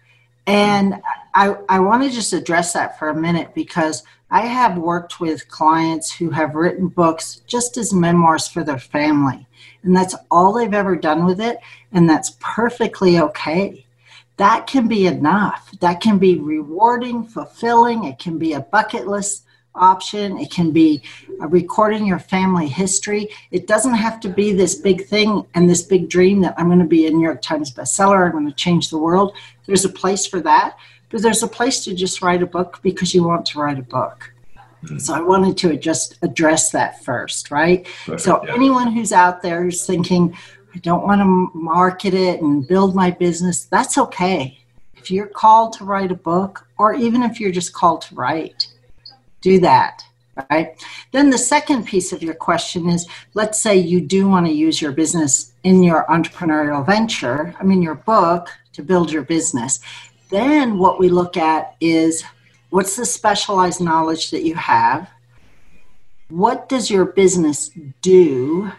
And 0.47 1.03
I 1.35 1.57
I 1.69 1.81
want 1.81 2.03
to 2.03 2.11
just 2.11 2.33
address 2.33 2.73
that 2.75 2.99
for 2.99 3.09
a 3.09 3.15
minute 3.15 3.55
because 3.55 4.03
I 4.31 4.43
have 4.43 4.77
worked 4.77 5.19
with 5.19 5.49
clients 5.49 6.13
who 6.13 6.31
have 6.31 6.55
written 6.55 6.89
books 6.89 7.43
just 7.47 7.77
as 7.77 7.95
memoirs 7.95 8.49
for 8.49 8.63
their 8.65 8.79
family. 8.79 9.47
And 9.83 9.97
that's 9.97 10.17
all 10.31 10.53
they've 10.53 10.75
ever 10.75 10.97
done 10.97 11.25
with 11.25 11.41
it. 11.41 11.59
And 11.93 12.11
that's 12.11 12.37
perfectly 12.41 13.21
okay 13.21 13.86
that 14.37 14.67
can 14.67 14.89
be 14.89 15.07
enough. 15.07 15.71
That 15.81 16.01
can 16.01 16.19
be 16.19 16.39
rewarding, 16.39 17.25
fulfilling. 17.25 18.05
It 18.05 18.19
can 18.19 18.39
be 18.39 18.53
a 18.53 18.61
bucket 18.61 19.07
list 19.07 19.47
option. 19.75 20.39
It 20.39 20.51
can 20.51 20.73
be 20.73 21.03
recording 21.39 22.07
your 22.07 22.19
family 22.19 22.69
history. 22.69 23.29
It 23.51 23.67
doesn't 23.67 23.95
have 23.95 24.21
to 24.21 24.29
be 24.29 24.53
this 24.53 24.75
big 24.75 25.07
thing 25.07 25.47
and 25.55 25.69
this 25.69 25.83
big 25.83 26.09
dream 26.09 26.41
that 26.41 26.55
I'm 26.59 26.67
going 26.67 26.79
to 26.81 26.87
be 26.87 27.07
a 27.07 27.11
New 27.11 27.23
York 27.23 27.43
Times 27.43 27.73
bestseller. 27.73 28.27
I'm 28.27 28.33
going 28.33 28.47
to 28.47 28.55
change 28.55 28.91
the 28.91 28.99
world. 28.99 29.35
There's 29.67 29.85
a 29.85 29.91
place 29.91 30.27
for 30.27 30.41
that, 30.41 30.77
but 31.11 31.23
there's 31.23 31.43
a 31.43 31.49
place 31.49 31.85
to 31.85 31.95
just 31.95 32.23
write 32.23 32.43
a 32.43 32.47
book 32.47 32.81
because 32.83 33.15
you 33.15 33.25
want 33.25 33.47
to 33.47 33.59
write 33.59 33.79
a 33.79 33.83
book. 33.83 34.33
Mm-hmm. 34.85 34.99
So 34.99 35.15
I 35.15 35.21
wanted 35.21 35.57
to 35.59 35.77
just 35.77 36.19
address 36.23 36.71
that 36.71 37.03
first, 37.03 37.51
right? 37.51 37.87
Perfect, 38.05 38.21
so 38.21 38.45
yeah. 38.45 38.55
anyone 38.55 38.93
who's 38.93 39.13
out 39.13 39.43
there 39.43 39.63
who's 39.63 39.87
thinking, 39.87 40.37
I 40.77 40.79
don't 40.81 41.05
want 41.05 41.23
to 41.23 41.59
market 41.59 42.13
it 42.13 42.43
and 42.43 42.69
build 42.69 42.95
my 42.95 43.11
business. 43.11 43.65
That's 43.65 43.97
okay. 43.97 44.59
If 44.95 45.11
you're 45.11 45.27
called 45.27 45.73
to 45.75 45.85
write 45.85 46.13
a 46.13 46.17
book, 46.17 46.67
or 46.77 46.93
even 46.95 47.23
if 47.23 47.41
you're 47.41 47.51
just 47.51 47.73
called 47.73 48.03
to 48.03 48.15
write, 48.15 48.69
do 49.41 49.59
that. 49.61 50.03
Right. 50.51 50.75
Then 51.13 51.31
the 51.31 51.39
second 51.39 51.87
piece 51.87 52.13
of 52.13 52.23
your 52.23 52.35
question 52.35 52.91
is 52.91 53.09
let's 53.33 53.59
say 53.59 53.75
you 53.75 54.03
do 54.03 54.29
want 54.29 54.45
to 54.45 54.53
use 54.53 54.83
your 54.83 54.93
business 54.93 55.55
in 55.65 55.83
your 55.83 56.05
entrepreneurial 56.11 56.85
venture, 56.85 57.55
I 57.59 57.65
mean, 57.65 57.81
your 57.81 57.95
book 57.95 58.51
to 58.75 58.83
build 58.83 59.11
your 59.11 59.23
business. 59.23 59.81
Then 60.29 60.77
what 60.77 61.01
we 61.01 61.09
look 61.09 61.39
at 61.39 61.75
is 61.81 62.23
what's 62.69 62.97
the 62.97 63.07
specialized 63.07 63.81
knowledge 63.81 64.31
that 64.31 64.45
you 64.45 64.57
have? 64.57 65.09
What 66.29 66.69
does 66.69 66.91
your 66.91 67.07
business 67.07 67.71
do? 68.03 68.71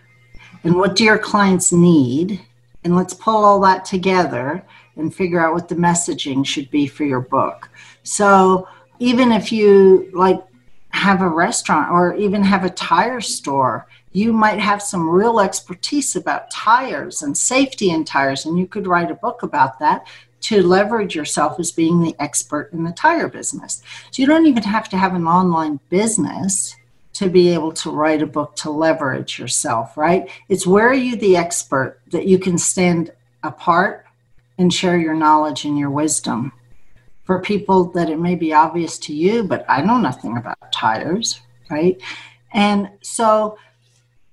And 0.64 0.76
what 0.76 0.96
do 0.96 1.04
your 1.04 1.18
clients 1.18 1.72
need? 1.72 2.42
And 2.84 2.96
let's 2.96 3.14
pull 3.14 3.44
all 3.44 3.60
that 3.62 3.86
together 3.86 4.64
and 4.96 5.14
figure 5.14 5.40
out 5.40 5.54
what 5.54 5.68
the 5.68 5.76
messaging 5.76 6.46
should 6.46 6.70
be 6.72 6.88
for 6.88 7.04
your 7.04 7.22
book. 7.22 7.70
So 8.04 8.68
even 9.00 9.32
if 9.32 9.52
you 9.52 10.10
like 10.14 10.42
have 10.90 11.22
a 11.22 11.28
restaurant 11.28 11.92
or 11.92 12.16
even 12.16 12.42
have 12.44 12.64
a 12.64 12.70
tire 12.70 13.22
store 13.22 13.88
you 14.18 14.34
might 14.34 14.60
have 14.60 14.82
some 14.82 15.08
real 15.08 15.40
expertise 15.40 16.16
about 16.16 16.50
tires 16.50 17.22
and 17.22 17.38
safety 17.38 17.92
in 17.92 18.04
tires 18.04 18.46
and 18.46 18.58
you 18.58 18.66
could 18.66 18.88
write 18.88 19.12
a 19.12 19.16
book 19.16 19.44
about 19.44 19.78
that 19.78 20.08
to 20.40 20.64
leverage 20.64 21.16
yourself 21.16 21.60
as 21.60 21.72
being 21.72 22.02
the 22.02 22.16
expert 22.20 22.72
in 22.74 22.84
the 22.84 22.92
tire 22.92 23.28
business. 23.28 23.84
So 24.10 24.22
you 24.22 24.28
don't 24.28 24.48
even 24.48 24.64
have 24.64 24.90
to 24.90 24.98
have 24.98 25.14
an 25.14 25.28
online 25.28 25.80
business 25.90 26.76
to 27.18 27.30
be 27.30 27.50
able 27.50 27.72
to 27.72 27.90
write 27.90 28.22
a 28.22 28.28
book 28.28 28.56
to 28.56 28.70
leverage 28.70 29.40
yourself, 29.40 29.98
right? 29.98 30.30
It's 30.50 30.68
where 30.68 30.88
are 30.88 30.94
you 30.94 31.16
the 31.16 31.36
expert 31.36 32.00
that 32.12 32.28
you 32.28 32.38
can 32.38 32.60
stand 32.60 33.12
apart 33.42 34.06
and 34.60 34.72
share 34.72 34.98
your 34.98 35.16
knowledge 35.16 35.66
and 35.66 35.78
your 35.80 35.90
wisdom. 35.90 36.52
For 37.24 37.42
people 37.42 37.86
that 37.92 38.10
it 38.10 38.20
may 38.20 38.36
be 38.36 38.54
obvious 38.54 39.00
to 39.00 39.14
you, 39.16 39.44
but 39.44 39.66
I 39.68 39.82
know 39.82 39.98
nothing 39.98 40.38
about 40.38 40.72
tires, 40.72 41.42
right? 41.70 42.00
And 42.54 42.90
so 43.02 43.58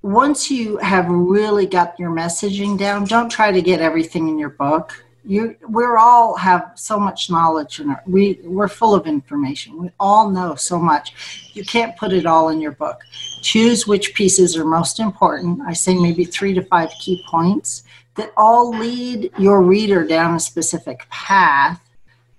once 0.03 0.51
you 0.51 0.77
have 0.77 1.09
really 1.09 1.67
got 1.67 1.99
your 1.99 2.11
messaging 2.11 2.79
down, 2.79 3.05
don't 3.05 3.31
try 3.31 3.51
to 3.51 3.63
get 3.63 3.81
everything 3.81 4.29
in 4.29 4.39
your 4.39 4.51
book 4.51 5.05
you 5.25 5.57
we're 5.69 5.97
all 5.97 6.37
have 6.37 6.73
so 6.75 6.99
much 6.99 7.31
knowledge 7.31 7.81
and 7.81 7.97
we 8.07 8.41
we're 8.45 8.69
full 8.69 8.95
of 8.95 9.07
information. 9.07 9.81
We 9.81 9.91
all 9.99 10.31
know 10.31 10.55
so 10.55 10.79
much. 10.79 11.51
You 11.55 11.65
can't 11.65 11.97
put 11.97 12.13
it 12.13 12.27
all 12.27 12.51
in 12.51 12.61
your 12.61 12.73
book. 12.73 13.01
Choose 13.43 13.87
which 13.87 14.15
pieces 14.15 14.57
are 14.57 14.65
most 14.65 15.01
important. 15.01 15.63
I 15.63 15.73
say 15.73 15.95
maybe 15.95 16.25
three 16.25 16.53
to 16.55 16.63
five 16.63 16.91
key 17.01 17.25
points 17.29 17.85
that 18.17 18.33
all 18.37 18.71
lead 18.71 19.33
your 19.39 19.63
reader 19.63 20.07
down 20.07 20.35
a 20.35 20.41
specific 20.41 21.09
path 21.11 21.81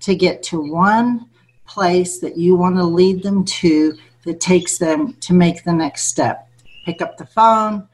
to 0.01 0.15
get 0.15 0.43
to 0.43 0.61
one 0.61 1.27
place 1.65 2.19
that 2.19 2.37
you 2.37 2.55
want 2.55 2.75
to 2.75 2.83
lead 2.83 3.23
them 3.23 3.43
to 3.43 3.97
that 4.23 4.39
takes 4.39 4.77
them 4.77 5.13
to 5.13 5.33
make 5.33 5.63
the 5.63 5.73
next 5.73 6.03
step. 6.03 6.47
Pick 6.85 7.01
up 7.01 7.17
the 7.17 7.25
phone 7.25 7.87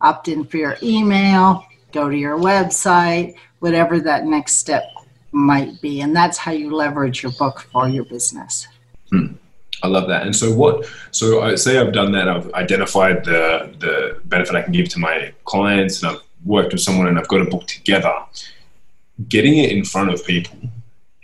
opt 0.00 0.28
in 0.28 0.44
for 0.44 0.56
your 0.56 0.76
email 0.82 1.64
go 1.92 2.08
to 2.08 2.16
your 2.16 2.38
website 2.38 3.34
whatever 3.60 4.00
that 4.00 4.24
next 4.24 4.56
step 4.56 4.90
might 5.32 5.80
be. 5.80 6.00
And 6.00 6.14
that's 6.14 6.38
how 6.38 6.52
you 6.52 6.74
leverage 6.74 7.22
your 7.22 7.32
book 7.32 7.60
for 7.72 7.88
your 7.88 8.04
business. 8.04 8.66
Hmm. 9.10 9.34
I 9.82 9.86
love 9.86 10.08
that. 10.08 10.26
And 10.26 10.34
so 10.34 10.52
what, 10.52 10.90
so 11.12 11.42
I 11.42 11.54
say 11.54 11.78
I've 11.78 11.92
done 11.92 12.12
that. 12.12 12.28
I've 12.28 12.52
identified 12.54 13.24
the, 13.24 13.72
the 13.78 14.20
benefit 14.24 14.56
I 14.56 14.62
can 14.62 14.72
give 14.72 14.88
to 14.90 14.98
my 14.98 15.32
clients 15.44 16.02
and 16.02 16.12
I've 16.12 16.22
worked 16.44 16.72
with 16.72 16.82
someone 16.82 17.06
and 17.06 17.18
I've 17.18 17.28
got 17.28 17.40
a 17.40 17.44
book 17.44 17.66
together. 17.66 18.12
Getting 19.28 19.58
it 19.58 19.70
in 19.70 19.84
front 19.84 20.12
of 20.12 20.24
people 20.24 20.58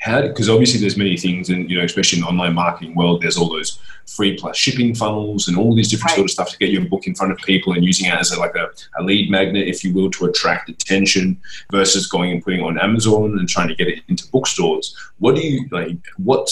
how 0.04 0.20
because 0.20 0.50
obviously 0.50 0.78
there's 0.78 0.99
many 0.99 1.16
things 1.16 1.49
and 1.49 1.70
you 1.70 1.78
know 1.78 1.84
especially 1.84 2.18
in 2.18 2.25
the 2.25 2.28
online 2.28 2.52
marketing 2.52 2.94
world 2.94 3.23
there's 3.23 3.38
all 3.38 3.49
those 3.49 3.78
free 4.06 4.37
plus 4.37 4.54
shipping 4.54 4.94
funnels 4.94 5.49
and 5.49 5.56
all 5.56 5.75
these 5.75 5.88
different 5.88 6.11
right. 6.11 6.16
sort 6.16 6.26
of 6.26 6.30
stuff 6.30 6.50
to 6.50 6.58
get 6.58 6.68
your 6.68 6.84
book 6.84 7.06
in 7.06 7.14
front 7.14 7.32
of 7.32 7.38
people 7.38 7.73
and 7.73 7.82
using 7.82 8.06
it 8.06 8.12
as 8.12 8.30
a, 8.30 8.38
like 8.38 8.54
a, 8.54 8.68
a, 8.99 9.02
lead 9.02 9.30
magnet 9.30 9.66
if 9.66 9.82
you 9.82 9.94
will 9.94 10.11
to 10.11 10.26
attract 10.26 10.68
attention 10.68 11.40
versus 11.70 12.06
going 12.06 12.30
and 12.30 12.44
putting 12.44 12.62
on 12.62 12.78
amazon 12.78 13.38
and 13.38 13.49
trying 13.49 13.66
to 13.66 13.75
get 13.75 13.88
it 13.88 14.00
into 14.08 14.30
bookstores 14.30 14.94
what 15.20 15.34
do 15.34 15.40
you 15.40 15.66
like 15.70 15.96
what 16.18 16.50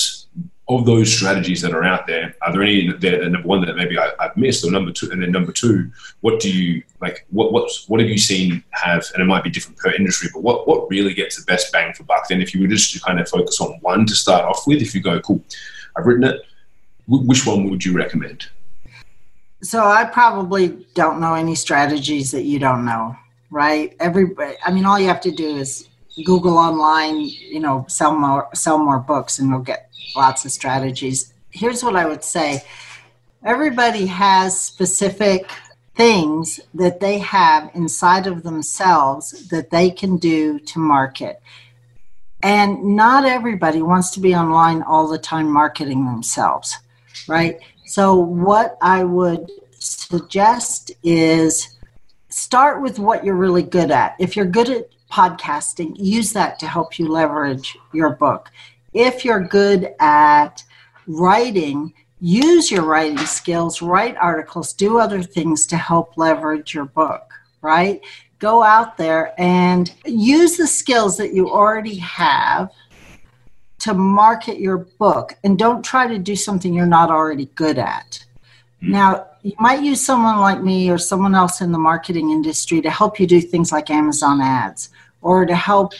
of 0.78 0.86
those 0.86 1.12
strategies 1.12 1.60
that 1.62 1.72
are 1.72 1.84
out 1.84 2.06
there, 2.06 2.34
are 2.42 2.52
there 2.52 2.62
any 2.62 2.92
that 2.92 3.30
number 3.30 3.46
one 3.46 3.64
that 3.64 3.76
maybe 3.76 3.98
I, 3.98 4.10
have 4.20 4.36
missed, 4.36 4.64
or 4.64 4.70
number 4.70 4.92
two, 4.92 5.10
and 5.10 5.22
then 5.22 5.30
number 5.30 5.52
two, 5.52 5.90
what 6.20 6.40
do 6.40 6.50
you 6.50 6.82
like? 7.00 7.26
What 7.30 7.52
what 7.52 7.70
what 7.88 8.00
have 8.00 8.08
you 8.08 8.18
seen 8.18 8.62
have, 8.70 9.04
and 9.14 9.22
it 9.22 9.26
might 9.26 9.44
be 9.44 9.50
different 9.50 9.78
per 9.78 9.92
industry, 9.92 10.30
but 10.32 10.42
what 10.42 10.68
what 10.68 10.88
really 10.90 11.14
gets 11.14 11.36
the 11.36 11.44
best 11.44 11.72
bang 11.72 11.92
for 11.92 12.04
buck? 12.04 12.28
Then, 12.28 12.40
if 12.40 12.54
you 12.54 12.60
were 12.60 12.66
just 12.66 12.92
to 12.92 13.00
kind 13.00 13.20
of 13.20 13.28
focus 13.28 13.60
on 13.60 13.78
one 13.80 14.06
to 14.06 14.14
start 14.14 14.44
off 14.44 14.66
with, 14.66 14.82
if 14.82 14.94
you 14.94 15.02
go, 15.02 15.20
cool, 15.20 15.42
I've 15.96 16.06
written 16.06 16.24
it, 16.24 16.40
which 17.06 17.46
one 17.46 17.68
would 17.70 17.84
you 17.84 17.94
recommend? 17.94 18.48
So 19.62 19.84
I 19.84 20.04
probably 20.04 20.86
don't 20.94 21.20
know 21.20 21.34
any 21.34 21.54
strategies 21.54 22.32
that 22.32 22.42
you 22.42 22.58
don't 22.58 22.84
know, 22.84 23.16
right? 23.50 23.96
Everybody, 24.00 24.56
I 24.64 24.72
mean, 24.72 24.84
all 24.84 24.98
you 24.98 25.06
have 25.06 25.20
to 25.20 25.30
do 25.30 25.56
is 25.56 25.88
Google 26.25 26.59
online, 26.59 27.21
you 27.21 27.61
know, 27.61 27.87
sell 27.88 28.14
more 28.14 28.49
sell 28.54 28.78
more 28.78 28.99
books, 28.99 29.38
and 29.38 29.49
you'll 29.49 29.61
get 29.61 29.90
lots 30.14 30.45
of 30.45 30.52
strategies. 30.52 31.33
Here's 31.50 31.83
what 31.83 31.97
I 31.97 32.07
would 32.07 32.25
say: 32.25 32.62
everybody 33.45 34.07
has 34.07 34.61
specific 34.61 35.50
things 35.95 36.61
that 36.75 37.00
they 37.00 37.19
have 37.19 37.71
inside 37.75 38.26
of 38.26 38.42
themselves 38.42 39.49
that 39.49 39.71
they 39.71 39.90
can 39.90 40.16
do 40.16 40.59
to 40.59 40.78
market. 40.78 41.42
And 42.42 42.97
not 42.97 43.25
everybody 43.25 43.83
wants 43.83 44.11
to 44.12 44.21
be 44.21 44.35
online 44.35 44.83
all 44.83 45.07
the 45.07 45.19
time 45.19 45.50
marketing 45.50 46.07
themselves, 46.07 46.76
right? 47.28 47.61
So, 47.87 48.16
what 48.16 48.76
I 48.83 49.04
would 49.04 49.50
suggest 49.78 50.90
is 51.02 51.76
start 52.31 52.83
with 52.83 52.99
what 52.99 53.25
you're 53.25 53.37
really 53.37 53.62
good 53.62 53.90
at. 53.90 54.16
If 54.19 54.35
you're 54.35 54.47
good 54.47 54.71
at 54.71 54.88
podcasting, 55.12 55.95
use 55.99 56.33
that 56.33 56.59
to 56.59 56.66
help 56.66 56.99
you 56.99 57.07
leverage 57.07 57.76
your 57.92 58.11
book. 58.11 58.50
If 58.95 59.25
you're 59.25 59.47
good 59.47 59.95
at 60.00 60.64
writing, 61.07 61.92
use 62.21 62.71
your 62.71 62.85
writing 62.85 63.19
skills, 63.19 63.83
write 63.83 64.16
articles, 64.16 64.73
do 64.73 64.99
other 64.99 65.23
things 65.23 65.66
to 65.66 65.76
help 65.76 66.16
leverage 66.16 66.73
your 66.73 66.87
book, 66.87 67.35
right? 67.61 68.00
Go 68.38 68.62
out 68.62 68.97
there 68.97 69.35
and 69.38 69.92
use 70.07 70.57
the 70.57 70.66
skills 70.66 71.16
that 71.19 71.35
you 71.35 71.50
already 71.50 71.97
have 71.97 72.73
to 73.81 73.95
market 73.95 74.59
your 74.59 74.78
book 74.78 75.37
and 75.45 75.59
don't 75.59 75.85
try 75.85 76.07
to 76.07 76.19
do 76.19 76.37
something 76.37 76.73
you're 76.73 76.87
not 76.87 77.11
already 77.11 77.47
good 77.54 77.78
at. 77.78 78.25
Mm-hmm. 78.83 78.92
Now, 78.92 79.26
you 79.42 79.54
might 79.59 79.83
use 79.83 80.00
someone 80.00 80.38
like 80.38 80.62
me 80.62 80.88
or 80.88 80.99
someone 80.99 81.35
else 81.35 81.61
in 81.61 81.73
the 81.73 81.78
marketing 81.78 82.31
industry 82.31 82.81
to 82.81 82.90
help 82.90 83.19
you 83.19 83.26
do 83.26 83.40
things 83.40 83.73
like 83.73 83.90
Amazon 83.90 84.40
ads 84.40 84.90
or 85.22 85.46
to 85.46 85.54
help 85.54 85.94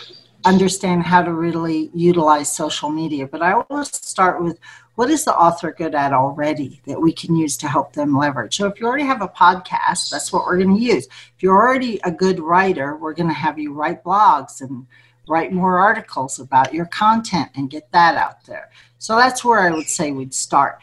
understand 0.45 1.05
how 1.05 1.23
to 1.23 1.33
really 1.33 1.91
utilize 1.95 2.55
social 2.55 2.91
media. 2.91 3.27
But 3.27 3.43
I 3.43 3.53
always 3.53 3.95
start 3.95 4.43
with 4.43 4.59
what 4.97 5.11
is 5.11 5.25
the 5.25 5.35
author 5.35 5.73
good 5.73 5.95
at 5.95 6.13
already 6.13 6.83
that 6.87 7.01
we 7.01 7.13
can 7.13 7.35
use 7.35 7.57
to 7.59 7.69
help 7.69 7.95
them 7.95 8.17
leverage? 8.17 8.57
So 8.57 8.67
if 8.67 8.79
you 8.79 8.87
already 8.87 9.05
have 9.05 9.23
a 9.23 9.29
podcast, 9.29 10.11
that's 10.11 10.33
what 10.33 10.45
we're 10.45 10.59
going 10.59 10.77
to 10.77 10.83
use. 10.83 11.07
If 11.07 11.43
you're 11.43 11.57
already 11.57 11.99
a 12.05 12.11
good 12.11 12.41
writer, 12.41 12.97
we're 12.97 13.15
going 13.15 13.29
to 13.29 13.35
have 13.35 13.59
you 13.59 13.73
write 13.73 14.05
blogs 14.05 14.61
and 14.61 14.87
write 15.29 15.53
more 15.53 15.79
articles 15.79 16.41
about 16.41 16.75
your 16.75 16.87
content 16.87 17.51
and 17.55 17.71
get 17.71 17.91
that 17.93 18.17
out 18.17 18.45
there. 18.45 18.71
So 18.99 19.17
that's 19.17 19.45
where 19.45 19.61
I 19.61 19.71
would 19.71 19.89
say 19.89 20.11
we'd 20.11 20.35
start. 20.35 20.79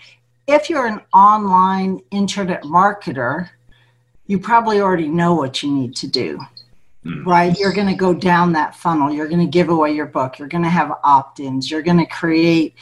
If 0.47 0.69
you're 0.69 0.87
an 0.87 1.01
online 1.13 2.01
internet 2.09 2.63
marketer, 2.63 3.49
you 4.25 4.39
probably 4.39 4.81
already 4.81 5.07
know 5.07 5.35
what 5.35 5.61
you 5.61 5.71
need 5.71 5.95
to 5.97 6.07
do. 6.07 6.39
Mm. 7.09 7.25
Right? 7.25 7.57
You're 7.57 7.73
going 7.73 7.87
to 7.87 7.95
go 7.95 8.13
down 8.13 8.53
that 8.53 8.75
funnel. 8.75 9.11
You're 9.11 9.27
going 9.27 9.45
to 9.45 9.51
give 9.51 9.69
away 9.69 9.93
your 9.93 10.05
book. 10.05 10.37
You're 10.37 10.47
going 10.47 10.63
to 10.63 10.69
have 10.69 10.91
opt 11.03 11.39
ins. 11.39 11.71
You're 11.71 11.81
going 11.81 11.97
to 11.97 12.05
create 12.05 12.75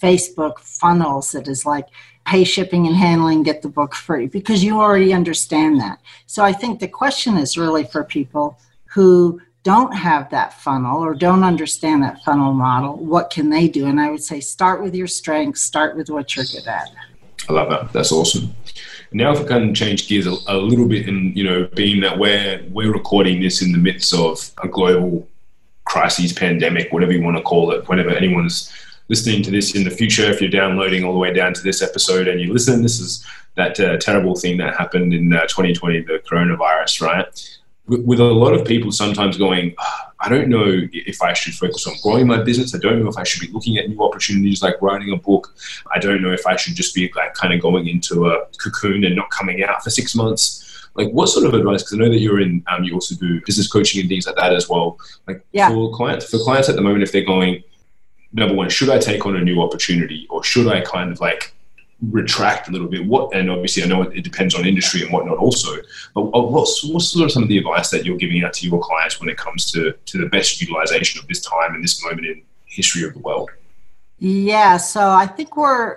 Facebook 0.00 0.58
funnels 0.58 1.32
that 1.32 1.48
is 1.48 1.66
like, 1.66 1.86
pay 2.26 2.42
shipping 2.42 2.86
and 2.86 2.96
handling, 2.96 3.42
get 3.42 3.60
the 3.60 3.68
book 3.68 3.94
free, 3.94 4.26
because 4.26 4.64
you 4.64 4.80
already 4.80 5.12
understand 5.12 5.78
that. 5.78 5.98
So 6.26 6.42
I 6.42 6.54
think 6.54 6.80
the 6.80 6.88
question 6.88 7.36
is 7.36 7.58
really 7.58 7.84
for 7.84 8.02
people 8.02 8.58
who 8.86 9.40
don't 9.62 9.94
have 9.94 10.30
that 10.30 10.60
funnel 10.60 11.02
or 11.02 11.14
don't 11.14 11.44
understand 11.44 12.02
that 12.02 12.22
funnel 12.22 12.52
model, 12.52 12.96
what 12.96 13.30
can 13.30 13.50
they 13.50 13.68
do? 13.68 13.86
And 13.86 14.00
I 14.00 14.10
would 14.10 14.22
say 14.22 14.40
start 14.40 14.82
with 14.82 14.94
your 14.94 15.06
strengths, 15.06 15.62
start 15.62 15.96
with 15.96 16.08
what 16.08 16.36
you're 16.36 16.44
good 16.44 16.66
at. 16.66 16.88
I 17.48 17.52
love 17.52 17.70
that. 17.70 17.92
That's 17.92 18.12
awesome. 18.12 18.54
Now, 19.12 19.32
if 19.32 19.40
I 19.40 19.44
can 19.44 19.74
change 19.74 20.08
gears 20.08 20.26
a, 20.26 20.34
a 20.48 20.56
little 20.56 20.88
bit, 20.88 21.08
and 21.08 21.36
you 21.36 21.44
know, 21.44 21.68
being 21.74 22.00
that 22.00 22.18
we're 22.18 22.62
we're 22.70 22.92
recording 22.92 23.40
this 23.40 23.62
in 23.62 23.72
the 23.72 23.78
midst 23.78 24.12
of 24.12 24.50
a 24.62 24.68
global 24.68 25.28
crisis, 25.84 26.32
pandemic, 26.32 26.92
whatever 26.92 27.12
you 27.12 27.22
want 27.22 27.36
to 27.36 27.42
call 27.42 27.70
it, 27.70 27.88
whenever 27.88 28.10
anyone's 28.10 28.72
listening 29.08 29.42
to 29.42 29.50
this 29.50 29.74
in 29.74 29.84
the 29.84 29.90
future, 29.90 30.24
if 30.24 30.40
you're 30.40 30.50
downloading 30.50 31.04
all 31.04 31.12
the 31.12 31.18
way 31.18 31.32
down 31.32 31.52
to 31.54 31.62
this 31.62 31.82
episode 31.82 32.26
and 32.26 32.40
you 32.40 32.52
listen, 32.52 32.82
this 32.82 32.98
is 32.98 33.24
that 33.54 33.78
uh, 33.78 33.96
terrible 33.98 34.34
thing 34.34 34.56
that 34.56 34.76
happened 34.76 35.12
in 35.14 35.32
uh, 35.32 35.42
2020, 35.42 36.00
the 36.02 36.20
coronavirus, 36.28 37.02
right? 37.02 37.58
With, 37.86 38.18
a 38.18 38.24
lot 38.24 38.54
of 38.54 38.66
people 38.66 38.92
sometimes 38.92 39.36
going, 39.36 39.74
oh, 39.78 40.00
I 40.20 40.30
don't 40.30 40.48
know 40.48 40.64
if 40.92 41.20
I 41.20 41.34
should 41.34 41.54
focus 41.54 41.86
on 41.86 41.94
growing 42.02 42.26
my 42.26 42.42
business. 42.42 42.74
I 42.74 42.78
don't 42.78 43.02
know 43.02 43.10
if 43.10 43.18
I 43.18 43.24
should 43.24 43.42
be 43.42 43.52
looking 43.52 43.76
at 43.76 43.88
new 43.88 44.02
opportunities 44.02 44.62
like 44.62 44.80
writing 44.80 45.12
a 45.12 45.16
book. 45.16 45.54
I 45.94 45.98
don't 45.98 46.22
know 46.22 46.32
if 46.32 46.46
I 46.46 46.56
should 46.56 46.74
just 46.74 46.94
be 46.94 47.12
like 47.14 47.34
kind 47.34 47.52
of 47.52 47.60
going 47.60 47.86
into 47.88 48.28
a 48.28 48.46
cocoon 48.56 49.04
and 49.04 49.14
not 49.14 49.28
coming 49.30 49.62
out 49.62 49.84
for 49.84 49.90
six 49.90 50.14
months. 50.14 50.88
Like, 50.94 51.10
what 51.10 51.26
sort 51.26 51.44
of 51.44 51.52
advice? 51.52 51.82
Because 51.82 51.94
I 51.94 51.96
know 51.98 52.08
that 52.08 52.20
you're 52.20 52.40
in, 52.40 52.64
um, 52.68 52.84
you 52.84 52.94
also 52.94 53.16
do 53.16 53.40
business 53.44 53.70
coaching 53.70 54.00
and 54.00 54.08
things 54.08 54.26
like 54.26 54.36
that 54.36 54.54
as 54.54 54.68
well. 54.68 54.98
Like 55.26 55.44
yeah. 55.52 55.68
for 55.68 55.92
clients, 55.92 56.30
for 56.30 56.38
clients 56.38 56.70
at 56.70 56.76
the 56.76 56.82
moment, 56.82 57.02
if 57.02 57.12
they're 57.12 57.24
going, 57.24 57.62
number 58.32 58.54
one, 58.54 58.70
should 58.70 58.88
I 58.88 58.98
take 58.98 59.26
on 59.26 59.36
a 59.36 59.40
new 59.40 59.60
opportunity 59.60 60.26
or 60.30 60.42
should 60.42 60.68
I 60.68 60.80
kind 60.80 61.12
of 61.12 61.20
like 61.20 61.54
retract 62.02 62.68
a 62.68 62.72
little 62.72 62.88
bit, 62.88 63.06
what 63.06 63.34
and 63.34 63.50
obviously 63.50 63.82
I 63.82 63.86
know 63.86 64.02
it, 64.02 64.16
it 64.16 64.24
depends 64.24 64.54
on 64.54 64.66
industry 64.66 65.02
and 65.02 65.12
whatnot 65.12 65.38
also, 65.38 65.76
but 66.14 66.22
what's 66.22 66.84
what's 66.84 67.10
sort 67.10 67.26
of 67.26 67.32
some 67.32 67.42
of 67.42 67.48
the 67.48 67.58
advice 67.58 67.90
that 67.90 68.04
you're 68.04 68.16
giving 68.16 68.44
out 68.44 68.52
to 68.54 68.68
your 68.68 68.80
clients 68.80 69.20
when 69.20 69.28
it 69.28 69.36
comes 69.36 69.70
to 69.72 69.92
to 69.92 70.18
the 70.18 70.26
best 70.26 70.60
utilization 70.60 71.20
of 71.20 71.28
this 71.28 71.40
time 71.40 71.74
and 71.74 71.82
this 71.82 72.02
moment 72.04 72.26
in 72.26 72.42
history 72.66 73.04
of 73.04 73.14
the 73.14 73.20
world? 73.20 73.50
Yeah, 74.18 74.76
so 74.76 75.10
I 75.10 75.26
think 75.26 75.56
we're 75.56 75.96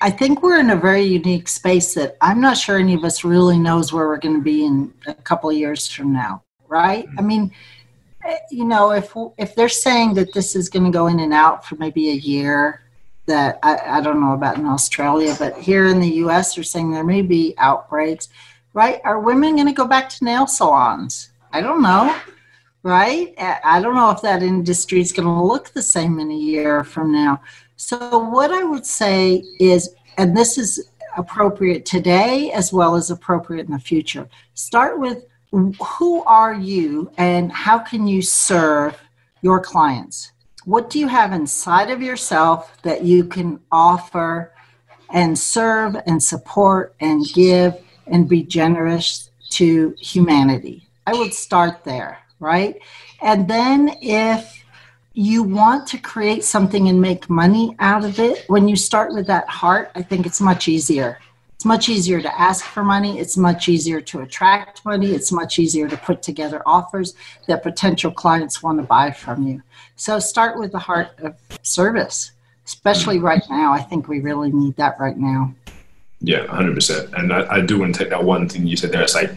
I 0.00 0.10
think 0.10 0.42
we're 0.42 0.60
in 0.60 0.70
a 0.70 0.76
very 0.76 1.02
unique 1.02 1.48
space 1.48 1.94
that 1.94 2.16
I'm 2.20 2.40
not 2.40 2.58
sure 2.58 2.78
any 2.78 2.94
of 2.94 3.04
us 3.04 3.24
really 3.24 3.58
knows 3.58 3.92
where 3.92 4.06
we're 4.06 4.18
going 4.18 4.36
to 4.36 4.42
be 4.42 4.64
in 4.66 4.92
a 5.06 5.14
couple 5.14 5.48
of 5.50 5.56
years 5.56 5.88
from 5.88 6.12
now, 6.12 6.42
right? 6.68 7.06
Mm-hmm. 7.06 7.18
I 7.18 7.22
mean, 7.22 7.52
eh, 8.26 8.36
you 8.50 8.64
know, 8.64 8.92
if 8.92 9.14
if 9.38 9.54
they're 9.54 9.68
saying 9.68 10.14
that 10.14 10.34
this 10.34 10.56
is 10.56 10.68
going 10.68 10.84
to 10.84 10.90
go 10.90 11.06
in 11.06 11.20
and 11.20 11.32
out 11.32 11.64
for 11.64 11.76
maybe 11.76 12.10
a 12.10 12.14
year, 12.14 12.83
that 13.26 13.58
I, 13.62 13.98
I 13.98 14.00
don't 14.00 14.20
know 14.20 14.32
about 14.32 14.58
in 14.58 14.66
Australia, 14.66 15.34
but 15.38 15.58
here 15.58 15.86
in 15.86 16.00
the 16.00 16.10
U.S. 16.24 16.54
they're 16.54 16.64
saying 16.64 16.90
there 16.90 17.04
may 17.04 17.22
be 17.22 17.54
outbreaks, 17.58 18.28
right? 18.72 19.00
Are 19.04 19.20
women 19.20 19.56
going 19.56 19.68
to 19.68 19.72
go 19.72 19.86
back 19.86 20.08
to 20.10 20.24
nail 20.24 20.46
salons? 20.46 21.30
I 21.52 21.60
don't 21.60 21.82
know 21.82 22.14
right? 22.84 23.34
I 23.38 23.80
don't 23.80 23.96
know 23.96 24.10
if 24.10 24.20
that 24.20 24.42
industry 24.42 25.00
is 25.00 25.10
going 25.10 25.26
to 25.26 25.42
look 25.42 25.70
the 25.70 25.82
same 25.82 26.20
in 26.20 26.30
a 26.30 26.36
year 26.36 26.84
from 26.84 27.10
now. 27.10 27.40
So, 27.76 28.18
what 28.18 28.52
I 28.52 28.62
would 28.62 28.86
say 28.86 29.42
is, 29.58 29.94
and 30.18 30.36
this 30.36 30.58
is 30.58 30.90
appropriate 31.16 31.86
today 31.86 32.52
as 32.52 32.72
well 32.72 32.94
as 32.94 33.10
appropriate 33.10 33.66
in 33.66 33.72
the 33.72 33.78
future, 33.78 34.28
start 34.52 35.00
with 35.00 35.24
who 35.50 36.22
are 36.24 36.54
you 36.54 37.10
and 37.16 37.50
how 37.50 37.78
can 37.78 38.06
you 38.06 38.20
serve 38.20 39.00
your 39.40 39.60
clients? 39.60 40.32
What 40.64 40.90
do 40.90 40.98
you 40.98 41.08
have 41.08 41.32
inside 41.32 41.90
of 41.90 42.02
yourself 42.02 42.76
that 42.82 43.04
you 43.04 43.24
can 43.24 43.60
offer 43.70 44.52
and 45.10 45.38
serve 45.38 45.96
and 46.06 46.22
support 46.22 46.94
and 47.00 47.24
give 47.34 47.74
and 48.06 48.28
be 48.28 48.42
generous 48.42 49.30
to 49.50 49.94
humanity? 49.98 50.88
I 51.06 51.12
would 51.12 51.34
start 51.34 51.84
there 51.84 52.24
right? 52.44 52.78
And 53.22 53.48
then 53.48 53.96
if 54.00 54.64
you 55.14 55.42
want 55.42 55.86
to 55.88 55.98
create 55.98 56.44
something 56.44 56.88
and 56.88 57.00
make 57.00 57.30
money 57.30 57.74
out 57.78 58.04
of 58.04 58.18
it, 58.18 58.44
when 58.48 58.68
you 58.68 58.76
start 58.76 59.12
with 59.12 59.26
that 59.28 59.48
heart, 59.48 59.90
I 59.94 60.02
think 60.02 60.26
it's 60.26 60.40
much 60.40 60.68
easier. 60.68 61.18
It's 61.54 61.64
much 61.64 61.88
easier 61.88 62.20
to 62.20 62.40
ask 62.40 62.64
for 62.64 62.84
money. 62.84 63.18
It's 63.18 63.36
much 63.36 63.68
easier 63.68 64.00
to 64.00 64.20
attract 64.20 64.84
money. 64.84 65.12
It's 65.12 65.32
much 65.32 65.58
easier 65.58 65.88
to 65.88 65.96
put 65.96 66.22
together 66.22 66.62
offers 66.66 67.14
that 67.46 67.62
potential 67.62 68.10
clients 68.10 68.62
want 68.62 68.78
to 68.78 68.82
buy 68.84 69.12
from 69.12 69.46
you. 69.46 69.62
So 69.96 70.18
start 70.18 70.58
with 70.58 70.72
the 70.72 70.78
heart 70.78 71.18
of 71.20 71.36
service, 71.62 72.32
especially 72.66 73.16
mm-hmm. 73.16 73.26
right 73.26 73.42
now. 73.48 73.72
I 73.72 73.80
think 73.80 74.08
we 74.08 74.20
really 74.20 74.50
need 74.50 74.76
that 74.76 74.98
right 74.98 75.16
now. 75.16 75.54
Yeah, 76.20 76.46
100%. 76.46 77.12
And 77.14 77.32
I, 77.32 77.56
I 77.56 77.60
do 77.60 77.78
want 77.78 77.94
to 77.94 77.98
take 77.98 78.10
that 78.10 78.24
one 78.24 78.48
thing 78.48 78.66
you 78.66 78.76
said 78.76 78.92
there. 78.92 79.02
It's 79.02 79.14
like, 79.14 79.30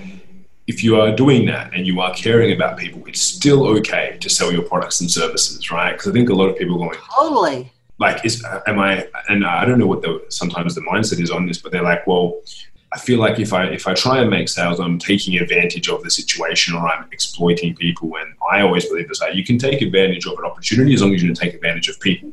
if 0.67 0.83
you 0.83 0.99
are 0.99 1.15
doing 1.15 1.45
that 1.45 1.73
and 1.73 1.87
you 1.87 2.01
are 2.01 2.13
caring 2.13 2.51
about 2.51 2.77
people, 2.77 3.05
it's 3.07 3.21
still 3.21 3.67
okay 3.67 4.17
to 4.19 4.29
sell 4.29 4.51
your 4.51 4.63
products 4.63 4.99
and 4.99 5.09
services, 5.09 5.71
right? 5.71 5.93
Because 5.93 6.09
I 6.09 6.11
think 6.11 6.29
a 6.29 6.33
lot 6.33 6.49
of 6.49 6.57
people 6.57 6.75
are 6.75 6.89
going 6.89 6.99
totally 7.15 7.71
like, 7.99 8.23
is 8.25 8.45
am 8.67 8.79
I? 8.79 9.07
And 9.27 9.45
I 9.45 9.65
don't 9.65 9.79
know 9.79 9.87
what 9.87 10.01
the 10.01 10.23
sometimes 10.29 10.75
the 10.75 10.81
mindset 10.81 11.19
is 11.19 11.31
on 11.31 11.45
this, 11.45 11.57
but 11.57 11.71
they're 11.71 11.83
like, 11.83 12.05
well, 12.05 12.41
I 12.93 12.99
feel 12.99 13.19
like 13.19 13.39
if 13.39 13.53
I 13.53 13.65
if 13.65 13.87
I 13.87 13.93
try 13.93 14.21
and 14.21 14.29
make 14.29 14.49
sales, 14.49 14.79
I'm 14.79 14.99
taking 14.99 15.37
advantage 15.37 15.89
of 15.89 16.03
the 16.03 16.11
situation 16.11 16.75
or 16.75 16.87
I'm 16.87 17.07
exploiting 17.11 17.75
people. 17.75 18.15
And 18.17 18.33
I 18.51 18.61
always 18.61 18.85
believe 18.85 19.09
this: 19.09 19.21
you 19.33 19.43
can 19.43 19.57
take 19.57 19.81
advantage 19.81 20.25
of 20.25 20.37
an 20.37 20.45
opportunity 20.45 20.93
as 20.93 21.01
long 21.01 21.13
as 21.13 21.23
you 21.23 21.33
take 21.33 21.53
advantage 21.53 21.89
of 21.89 21.99
people. 21.99 22.31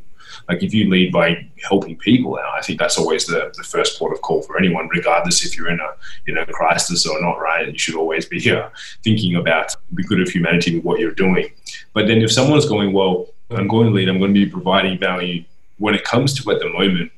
Like 0.49 0.62
if 0.62 0.75
you 0.75 0.90
lead 0.90 1.12
by 1.12 1.49
helping 1.62 1.97
people 1.97 2.38
out, 2.38 2.59
I 2.59 2.61
think 2.61 2.78
that's 2.78 2.99
always 2.99 3.25
the, 3.25 3.52
the 3.56 3.62
first 3.62 3.99
port 3.99 4.12
of 4.12 4.21
call 4.21 4.42
for 4.42 4.59
anyone, 4.59 4.88
regardless 4.88 5.44
if 5.44 5.56
you're 5.56 5.71
in 5.71 5.80
a 5.80 5.90
you 6.26 6.35
know 6.35 6.44
crisis 6.47 7.06
or 7.06 7.21
not. 7.21 7.40
Right? 7.40 7.73
You 7.73 7.78
should 7.78 7.97
always 7.97 8.26
be 8.26 8.38
here 8.38 8.71
thinking 9.02 9.37
about 9.37 9.75
the 9.92 10.02
good 10.02 10.21
of 10.21 10.28
humanity 10.28 10.76
with 10.76 10.85
what 10.85 11.00
you're 11.00 11.12
doing. 11.12 11.50
But 11.94 12.06
then 12.06 12.23
if 12.23 12.30
someone's 12.30 12.66
going, 12.66 12.92
well, 12.92 13.28
I'm 13.50 13.68
going 13.68 13.87
to 13.87 13.92
lead, 13.92 14.09
I'm 14.09 14.18
going 14.18 14.35
to 14.35 14.44
be 14.44 14.50
providing 14.50 14.99
value. 14.99 15.44
When 15.78 15.94
it 15.94 16.04
comes 16.04 16.32
to 16.34 16.50
at 16.52 16.60
the 16.60 16.68
moment, 16.68 17.10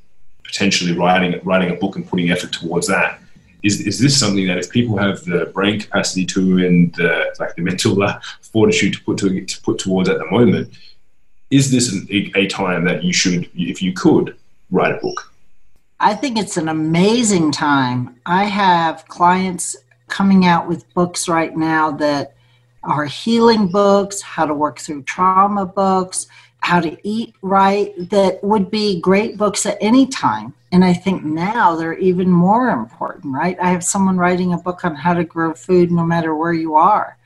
potentially 0.45 0.93
writing 0.93 1.41
writing 1.45 1.71
a 1.71 1.75
book 1.75 1.97
and 1.97 2.09
putting 2.09 2.31
effort 2.31 2.53
towards 2.53 2.87
that, 2.89 3.21
is, 3.63 3.81
is 3.81 3.99
this 3.99 4.19
something 4.19 4.47
that 4.47 4.59
if 4.59 4.71
people 4.71 4.97
have 4.97 5.25
the 5.25 5.47
brain 5.47 5.81
capacity 5.81 6.25
to 6.27 6.65
and 6.65 6.95
the, 6.95 7.35
like 7.41 7.55
the 7.57 7.63
mental 7.63 8.01
uh, 8.03 8.21
fortitude 8.41 8.95
to 8.95 9.03
put 9.03 9.19
to, 9.19 9.45
to 9.45 9.63
put 9.63 9.79
towards 9.79 10.09
at 10.09 10.19
the 10.19 10.31
moment, 10.31 10.73
is 11.51 11.71
this 11.71 11.93
an, 11.93 12.07
a 12.11 12.47
time 12.47 12.85
that 12.85 13.05
you 13.05 13.13
should, 13.13 13.49
if 13.55 13.83
you 13.83 13.93
could, 13.93 14.37
write 14.71 14.93
a 14.93 14.99
book? 14.99 15.33
I 15.99 16.15
think 16.15 16.39
it's 16.39 16.57
an 16.57 16.69
amazing 16.69 17.53
time. 17.53 18.21
I 18.27 18.45
have 18.45 19.09
clients 19.09 19.77
coming 20.09 20.45
out 20.45 20.69
with 20.69 20.93
books 20.95 21.29
right 21.29 21.57
now 21.57 21.91
that 21.93 22.35
are 22.83 23.07
healing 23.07 23.67
books, 23.69 24.21
how 24.21 24.47
to 24.47 24.55
work 24.55 24.79
through 24.79 25.03
trauma 25.03 25.67
books, 25.67 26.27
how 26.69 26.81
to 26.81 26.93
eat 27.03 27.35
right, 27.43 27.93
that 28.11 28.43
would 28.43 28.71
be 28.71 29.01
great 29.01 29.37
books 29.37 29.67
at 29.67 29.79
any 29.81 30.07
time. 30.07 30.53
And 30.73 30.85
I 30.85 30.93
think 30.93 31.25
now 31.25 31.77
they're 31.77 31.99
even 32.11 32.29
more 32.31 32.71
important, 32.71 33.35
right? 33.35 33.57
I 33.61 33.71
have 33.71 33.85
someone 33.85 34.19
writing 34.19 34.53
a 34.53 34.59
book 34.59 34.85
on 34.85 34.95
how 34.95 35.15
to 35.15 35.25
grow 35.25 35.55
food 35.55 35.91
no 35.91 36.05
matter 36.05 36.35
where 36.35 36.53
you 36.53 36.75
are 36.75 37.17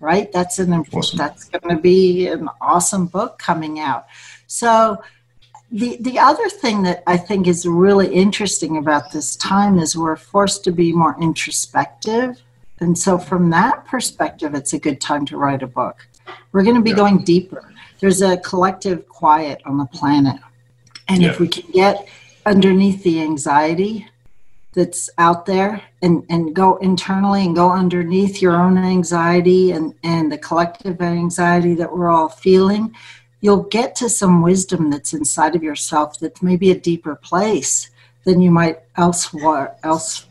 right? 0.00 0.32
That's 0.32 0.58
an 0.58 0.72
awesome. 0.72 1.18
that's 1.18 1.44
going 1.50 1.76
to 1.76 1.80
be 1.80 2.26
an 2.28 2.48
awesome 2.60 3.06
book 3.06 3.38
coming 3.38 3.80
out. 3.80 4.06
So 4.46 5.02
the 5.70 5.98
the 6.00 6.18
other 6.18 6.48
thing 6.48 6.82
that 6.82 7.02
I 7.06 7.16
think 7.16 7.46
is 7.46 7.66
really 7.66 8.12
interesting 8.12 8.78
about 8.78 9.12
this 9.12 9.36
time 9.36 9.78
is 9.78 9.96
we're 9.96 10.16
forced 10.16 10.64
to 10.64 10.72
be 10.72 10.92
more 10.92 11.16
introspective. 11.20 12.42
And 12.80 12.98
so 12.98 13.18
from 13.18 13.50
that 13.50 13.84
perspective 13.84 14.54
it's 14.54 14.72
a 14.72 14.78
good 14.78 15.00
time 15.00 15.26
to 15.26 15.36
write 15.36 15.62
a 15.62 15.66
book. 15.66 16.08
We're 16.52 16.64
going 16.64 16.76
to 16.76 16.82
be 16.82 16.90
yeah. 16.90 16.96
going 16.96 17.24
deeper. 17.24 17.69
There's 18.00 18.22
a 18.22 18.36
collective 18.38 19.08
quiet 19.08 19.60
on 19.64 19.78
the 19.78 19.86
planet. 19.86 20.40
And 21.08 21.22
yeah. 21.22 21.30
if 21.30 21.40
we 21.40 21.48
can 21.48 21.70
get 21.72 22.08
underneath 22.46 23.02
the 23.02 23.20
anxiety 23.20 24.06
that's 24.72 25.10
out 25.18 25.46
there 25.46 25.82
and, 26.00 26.24
and 26.30 26.54
go 26.54 26.76
internally 26.76 27.44
and 27.44 27.54
go 27.54 27.70
underneath 27.70 28.40
your 28.40 28.54
own 28.54 28.78
anxiety 28.78 29.72
and, 29.72 29.94
and 30.02 30.30
the 30.30 30.38
collective 30.38 31.00
anxiety 31.00 31.74
that 31.74 31.92
we're 31.92 32.08
all 32.08 32.28
feeling, 32.28 32.94
you'll 33.40 33.64
get 33.64 33.96
to 33.96 34.08
some 34.08 34.42
wisdom 34.42 34.90
that's 34.90 35.12
inside 35.12 35.56
of 35.56 35.62
yourself 35.62 36.18
that's 36.20 36.42
maybe 36.42 36.70
a 36.70 36.78
deeper 36.78 37.16
place 37.16 37.90
than 38.24 38.40
you 38.40 38.50
might 38.50 38.80
elsewhere 38.96 39.76
else 39.82 40.26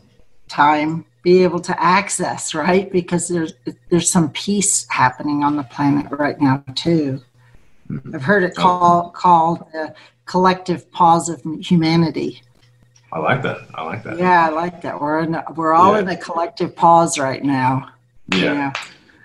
time 0.47 1.05
be 1.21 1.43
able 1.43 1.59
to 1.59 1.81
access, 1.81 2.53
right? 2.53 2.91
Because 2.91 3.27
there's 3.27 3.53
there's 3.89 4.09
some 4.09 4.31
peace 4.31 4.87
happening 4.89 5.43
on 5.43 5.57
the 5.57 5.63
planet 5.63 6.07
right 6.11 6.39
now 6.39 6.63
too. 6.75 7.21
I've 8.13 8.21
heard 8.21 8.43
it 8.43 8.55
called 8.55 9.13
called 9.13 9.65
the 9.71 9.93
collective 10.25 10.91
pause 10.91 11.29
of 11.29 11.41
humanity 11.59 12.41
I 13.11 13.19
like 13.19 13.41
that. 13.41 13.61
I 13.73 13.83
like 13.83 14.03
that. 14.03 14.17
Yeah, 14.17 14.47
I 14.47 14.49
like 14.49 14.81
that. 14.81 14.99
We're 14.99 15.21
in, 15.21 15.37
we're 15.55 15.73
all 15.73 15.93
yeah. 15.93 15.99
in 15.99 16.07
a 16.09 16.17
collective 16.17 16.75
pause 16.75 17.17
right 17.17 17.43
now. 17.43 17.89
Yeah. 18.33 18.53
yeah. 18.53 18.73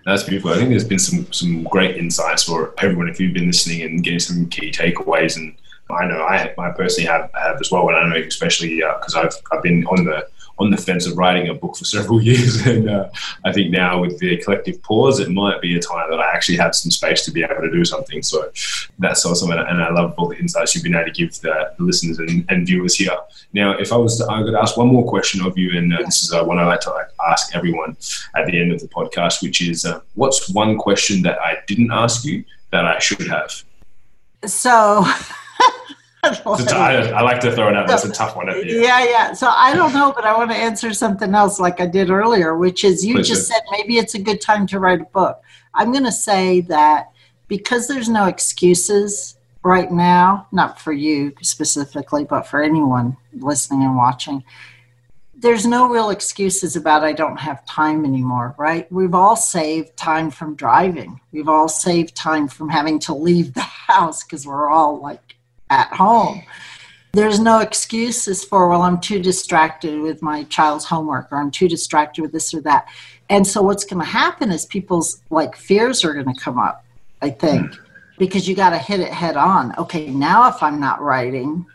That's 0.07 0.23
beautiful. 0.23 0.51
I 0.51 0.57
think 0.57 0.71
there's 0.71 0.85
been 0.85 0.99
some 0.99 1.31
some 1.33 1.65
great 1.65 1.97
insights 1.97 2.45
for 2.45 2.75
everyone 2.79 3.09
if 3.09 3.19
you've 3.21 3.35
been 3.35 3.47
listening 3.47 3.83
and 3.83 4.03
getting 4.03 4.19
some 4.19 4.49
key 4.49 4.71
takeaways. 4.71 5.37
And 5.37 5.55
I 5.91 6.07
know 6.07 6.23
I, 6.23 6.55
I 6.59 6.71
personally 6.71 7.09
have, 7.09 7.31
have 7.35 7.61
as 7.61 7.71
well. 7.71 7.89
And 7.89 7.97
I 7.97 8.09
know 8.09 8.27
especially 8.27 8.77
because 8.77 9.15
uh, 9.15 9.21
I've 9.21 9.35
I've 9.53 9.63
been 9.63 9.87
on 9.87 10.05
the 10.05 10.27
on 10.59 10.71
the 10.71 10.77
fence 10.77 11.07
of 11.07 11.17
writing 11.17 11.49
a 11.49 11.55
book 11.55 11.77
for 11.77 11.85
several 11.85 12.23
years. 12.31 12.65
And 12.67 12.89
uh, 12.89 13.09
I 13.45 13.53
think 13.53 13.71
now 13.71 14.01
with 14.01 14.19
the 14.19 14.37
collective 14.39 14.83
pause, 14.83 15.21
it 15.21 15.31
might 15.31 15.61
be 15.61 15.77
a 15.77 15.81
time 15.81 16.11
that 16.11 16.21
I 16.21 16.33
actually 16.33 16.59
have 16.59 16.75
some 16.75 16.91
space 16.91 17.25
to 17.25 17.31
be 17.31 17.43
able 17.43 17.61
to 17.63 17.71
do 17.71 17.85
something. 17.85 18.23
So 18.23 18.51
that's 18.99 19.25
awesome. 19.27 19.51
And, 19.51 19.61
I 19.85 19.91
love 19.91 20.15
all 20.17 20.29
the 20.29 20.39
insights 20.39 20.75
you've 20.75 20.85
been 20.85 20.95
able 20.95 21.07
to 21.07 21.11
give 21.11 21.39
the, 21.41 21.73
the 21.77 21.85
listeners 21.85 22.19
and, 22.19 22.45
and, 22.49 22.67
viewers 22.67 22.95
here. 22.95 23.17
Now, 23.53 23.73
if 23.73 23.93
I 23.93 23.97
was 23.97 24.19
to, 24.19 24.27
I 24.31 24.43
could 24.43 24.55
ask 24.55 24.77
one 24.77 24.87
more 24.87 25.07
question 25.07 25.45
of 25.45 25.59
you, 25.59 25.77
and 25.77 25.93
uh, 25.93 25.99
this 26.05 26.23
is 26.23 26.33
uh, 26.33 26.45
one 26.45 26.59
I 26.59 26.65
like 26.65 26.81
to 26.81 26.91
like, 26.91 27.09
ask 27.29 27.55
everyone 27.55 27.97
at 28.35 28.47
the 28.47 28.59
end 28.59 28.73
of 28.73 28.81
the 28.81 28.89
podcast, 28.89 29.43
which 29.43 29.61
is 29.61 29.85
uh, 29.85 30.01
what's 30.15 30.49
one 30.51 30.79
question 30.79 31.23
that 31.23 31.39
I 31.41 31.59
didn't 31.67 31.91
ask 31.91 32.25
you 32.25 32.45
that 32.71 32.85
I 32.87 32.99
should 32.99 33.27
have? 33.29 33.63
So. 34.47 35.05
I 36.47 37.23
like 37.23 37.41
to 37.41 37.53
throw 37.53 37.69
it 37.69 37.77
out. 37.77 37.87
That's 37.87 38.05
a 38.05 38.13
tough 38.13 38.37
one. 38.37 38.49
Yeah, 38.65 39.05
yeah. 39.05 39.33
So 39.33 39.49
I 39.49 39.75
don't 39.75 39.93
know, 39.93 40.13
but 40.15 40.25
I 40.25 40.37
want 40.37 40.51
to 40.51 40.57
answer 40.57 40.93
something 40.93 41.35
else 41.35 41.59
like 41.61 41.81
I 41.81 41.87
did 41.87 42.11
earlier, 42.11 42.57
which 42.57 42.85
is 42.85 43.05
you 43.05 43.17
Please 43.17 43.29
just 43.29 43.49
do. 43.49 43.55
said 43.55 43.63
maybe 43.71 43.99
it's 43.99 44.15
a 44.15 44.19
good 44.19 44.41
time 44.41 44.67
to 44.69 44.79
write 44.79 45.01
a 45.01 45.07
book. 45.07 45.41
I'm 45.75 45.93
going 45.93 46.05
to 46.05 46.13
say 46.13 46.61
that 46.63 47.11
because 47.49 47.89
there's 47.89 48.09
no 48.09 48.27
excuses 48.27 49.37
right 49.63 49.91
now, 49.91 50.47
not 50.53 50.81
for 50.81 50.93
you 50.93 51.33
specifically, 51.43 52.25
but 52.25 52.47
for 52.47 52.63
anyone 52.63 53.17
listening 53.33 53.83
and 53.83 53.97
watching, 53.97 54.45
there's 55.37 55.67
no 55.67 55.89
real 55.89 56.11
excuses 56.11 56.77
about 56.77 57.05
I 57.05 57.13
don't 57.13 57.39
have 57.39 57.67
time 57.67 58.05
anymore, 58.05 58.55
right? 58.57 58.91
We've 58.91 59.15
all 59.15 59.37
saved 59.37 59.97
time 59.97 60.31
from 60.31 60.55
driving. 60.55 61.21
We've 61.33 61.49
all 61.49 61.69
saved 61.69 62.15
time 62.15 62.49
from 62.49 62.69
having 62.69 62.99
to 63.01 63.15
leave 63.15 63.55
the 63.55 63.61
house 63.89 64.23
because 64.23 64.47
we're 64.47 64.71
all 64.71 65.01
like 65.01 65.21
at 65.75 65.93
home. 65.93 66.43
there's 67.13 67.41
no 67.41 67.59
excuses 67.61 68.45
for 68.45 68.69
well 68.69 68.83
i'm 68.83 69.01
too 69.01 69.21
distracted 69.21 70.01
with 70.01 70.23
my 70.23 70.45
child's 70.45 70.85
homework 70.85 71.27
or 71.31 71.39
i'm 71.39 71.51
too 71.51 71.69
distracted 71.69 72.23
with 72.23 72.33
this 72.33 72.53
or 72.55 72.61
that. 72.61 72.87
And 73.31 73.47
so 73.47 73.63
what's 73.63 73.85
going 73.85 74.03
to 74.05 74.17
happen 74.23 74.53
is 74.53 74.67
people's 74.67 75.23
like 75.31 75.57
fears 75.57 76.05
are 76.05 76.13
going 76.13 76.33
to 76.35 76.41
come 76.41 76.59
up 76.59 76.85
i 77.23 77.31
think 77.31 77.67
because 78.19 78.47
you 78.49 78.55
got 78.55 78.71
to 78.71 78.79
hit 78.79 79.01
it 79.01 79.13
head 79.13 79.37
on. 79.37 79.75
Okay 79.79 80.11
now 80.11 80.49
if 80.49 80.63
i'm 80.63 80.79
not 80.81 81.01
writing 81.01 81.67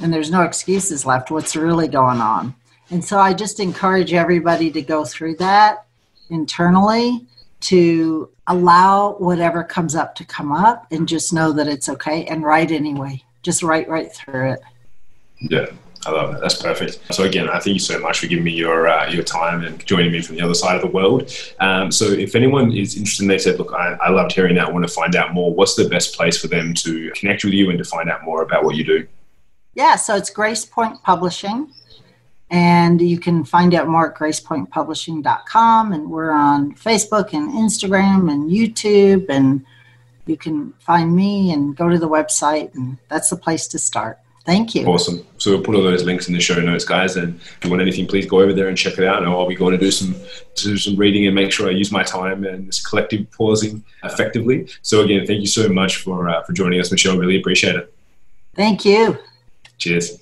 and 0.00 0.12
there's 0.12 0.30
no 0.30 0.42
excuses 0.42 1.04
left 1.04 1.30
what's 1.30 1.54
really 1.56 1.88
going 1.88 2.20
on? 2.20 2.54
And 2.90 3.04
so 3.04 3.18
i 3.18 3.32
just 3.44 3.60
encourage 3.60 4.12
everybody 4.12 4.70
to 4.72 4.82
go 4.82 5.04
through 5.04 5.36
that 5.36 5.86
internally 6.30 7.26
to 7.60 8.30
allow 8.46 9.12
whatever 9.18 9.62
comes 9.62 9.94
up 9.94 10.14
to 10.16 10.24
come 10.24 10.50
up 10.50 10.86
and 10.90 11.06
just 11.06 11.32
know 11.32 11.52
that 11.52 11.68
it's 11.68 11.88
okay 11.88 12.24
and 12.24 12.42
write 12.42 12.72
anyway 12.72 13.22
just 13.42 13.62
write 13.62 13.88
right 13.88 14.12
through 14.14 14.52
it 14.52 14.60
yeah, 15.40 15.66
I 16.06 16.10
love 16.10 16.32
that. 16.32 16.40
That's 16.40 16.60
perfect. 16.60 17.00
So 17.12 17.24
again, 17.24 17.48
I 17.48 17.58
thank 17.58 17.74
you 17.74 17.80
so 17.80 17.98
much 17.98 18.18
for 18.18 18.26
giving 18.26 18.44
me 18.44 18.52
your 18.52 18.88
uh, 18.88 19.10
your 19.10 19.22
time 19.22 19.64
and 19.64 19.84
joining 19.86 20.12
me 20.12 20.20
from 20.20 20.36
the 20.36 20.42
other 20.42 20.54
side 20.54 20.76
of 20.76 20.82
the 20.82 20.88
world. 20.88 21.34
Um, 21.60 21.90
so 21.90 22.06
if 22.06 22.34
anyone 22.34 22.72
is 22.72 22.96
interested, 22.96 23.28
they 23.28 23.38
said, 23.38 23.58
"Look, 23.58 23.72
I, 23.72 23.96
I 24.02 24.10
loved 24.10 24.32
hearing 24.32 24.56
that. 24.56 24.68
I 24.68 24.70
want 24.70 24.86
to 24.86 24.92
find 24.92 25.16
out 25.16 25.32
more." 25.32 25.52
What's 25.52 25.74
the 25.74 25.88
best 25.88 26.14
place 26.14 26.40
for 26.40 26.48
them 26.48 26.74
to 26.74 27.10
connect 27.14 27.44
with 27.44 27.54
you 27.54 27.70
and 27.70 27.78
to 27.78 27.84
find 27.84 28.10
out 28.10 28.24
more 28.24 28.42
about 28.42 28.64
what 28.64 28.76
you 28.76 28.84
do? 28.84 29.06
Yeah, 29.74 29.96
so 29.96 30.16
it's 30.16 30.32
GracePoint 30.32 31.02
Publishing. 31.02 31.72
And 32.52 33.00
you 33.00 33.20
can 33.20 33.44
find 33.44 33.72
out 33.74 33.86
more 33.86 34.10
at 34.10 34.18
gracepointpublishing.com. 34.18 35.92
And 35.92 36.10
we're 36.10 36.32
on 36.32 36.74
Facebook 36.74 37.32
and 37.32 37.48
Instagram 37.52 38.28
and 38.28 38.50
YouTube. 38.50 39.26
And 39.28 39.64
you 40.30 40.36
can 40.36 40.72
find 40.78 41.14
me 41.14 41.52
and 41.52 41.76
go 41.76 41.88
to 41.88 41.98
the 41.98 42.08
website. 42.08 42.74
And 42.74 42.96
that's 43.08 43.28
the 43.30 43.36
place 43.36 43.68
to 43.68 43.78
start. 43.78 44.18
Thank 44.46 44.74
you. 44.74 44.86
Awesome. 44.86 45.24
So 45.36 45.50
we'll 45.50 45.62
put 45.62 45.74
all 45.74 45.82
those 45.82 46.04
links 46.04 46.26
in 46.26 46.34
the 46.34 46.40
show 46.40 46.58
notes, 46.60 46.84
guys. 46.84 47.16
And 47.16 47.38
if 47.38 47.58
you 47.62 47.70
want 47.70 47.82
anything, 47.82 48.06
please 48.06 48.26
go 48.26 48.40
over 48.40 48.54
there 48.54 48.68
and 48.68 48.76
check 48.76 48.96
it 48.98 49.04
out. 49.04 49.18
And 49.18 49.26
I'll 49.26 49.46
be 49.46 49.54
going 49.54 49.72
to 49.72 49.78
do 49.78 49.90
some 49.90 50.14
do 50.54 50.76
some 50.78 50.96
reading 50.96 51.26
and 51.26 51.34
make 51.34 51.52
sure 51.52 51.68
I 51.68 51.72
use 51.72 51.92
my 51.92 52.02
time 52.02 52.44
and 52.44 52.66
this 52.66 52.84
collective 52.84 53.30
pausing 53.32 53.84
effectively. 54.02 54.68
So 54.82 55.02
again, 55.02 55.26
thank 55.26 55.40
you 55.40 55.46
so 55.46 55.68
much 55.68 55.98
for 55.98 56.28
uh, 56.28 56.42
for 56.44 56.52
joining 56.52 56.80
us, 56.80 56.90
Michelle. 56.90 57.18
Really 57.18 57.38
appreciate 57.38 57.76
it. 57.76 57.92
Thank 58.54 58.84
you. 58.84 59.18
Cheers. 59.78 60.18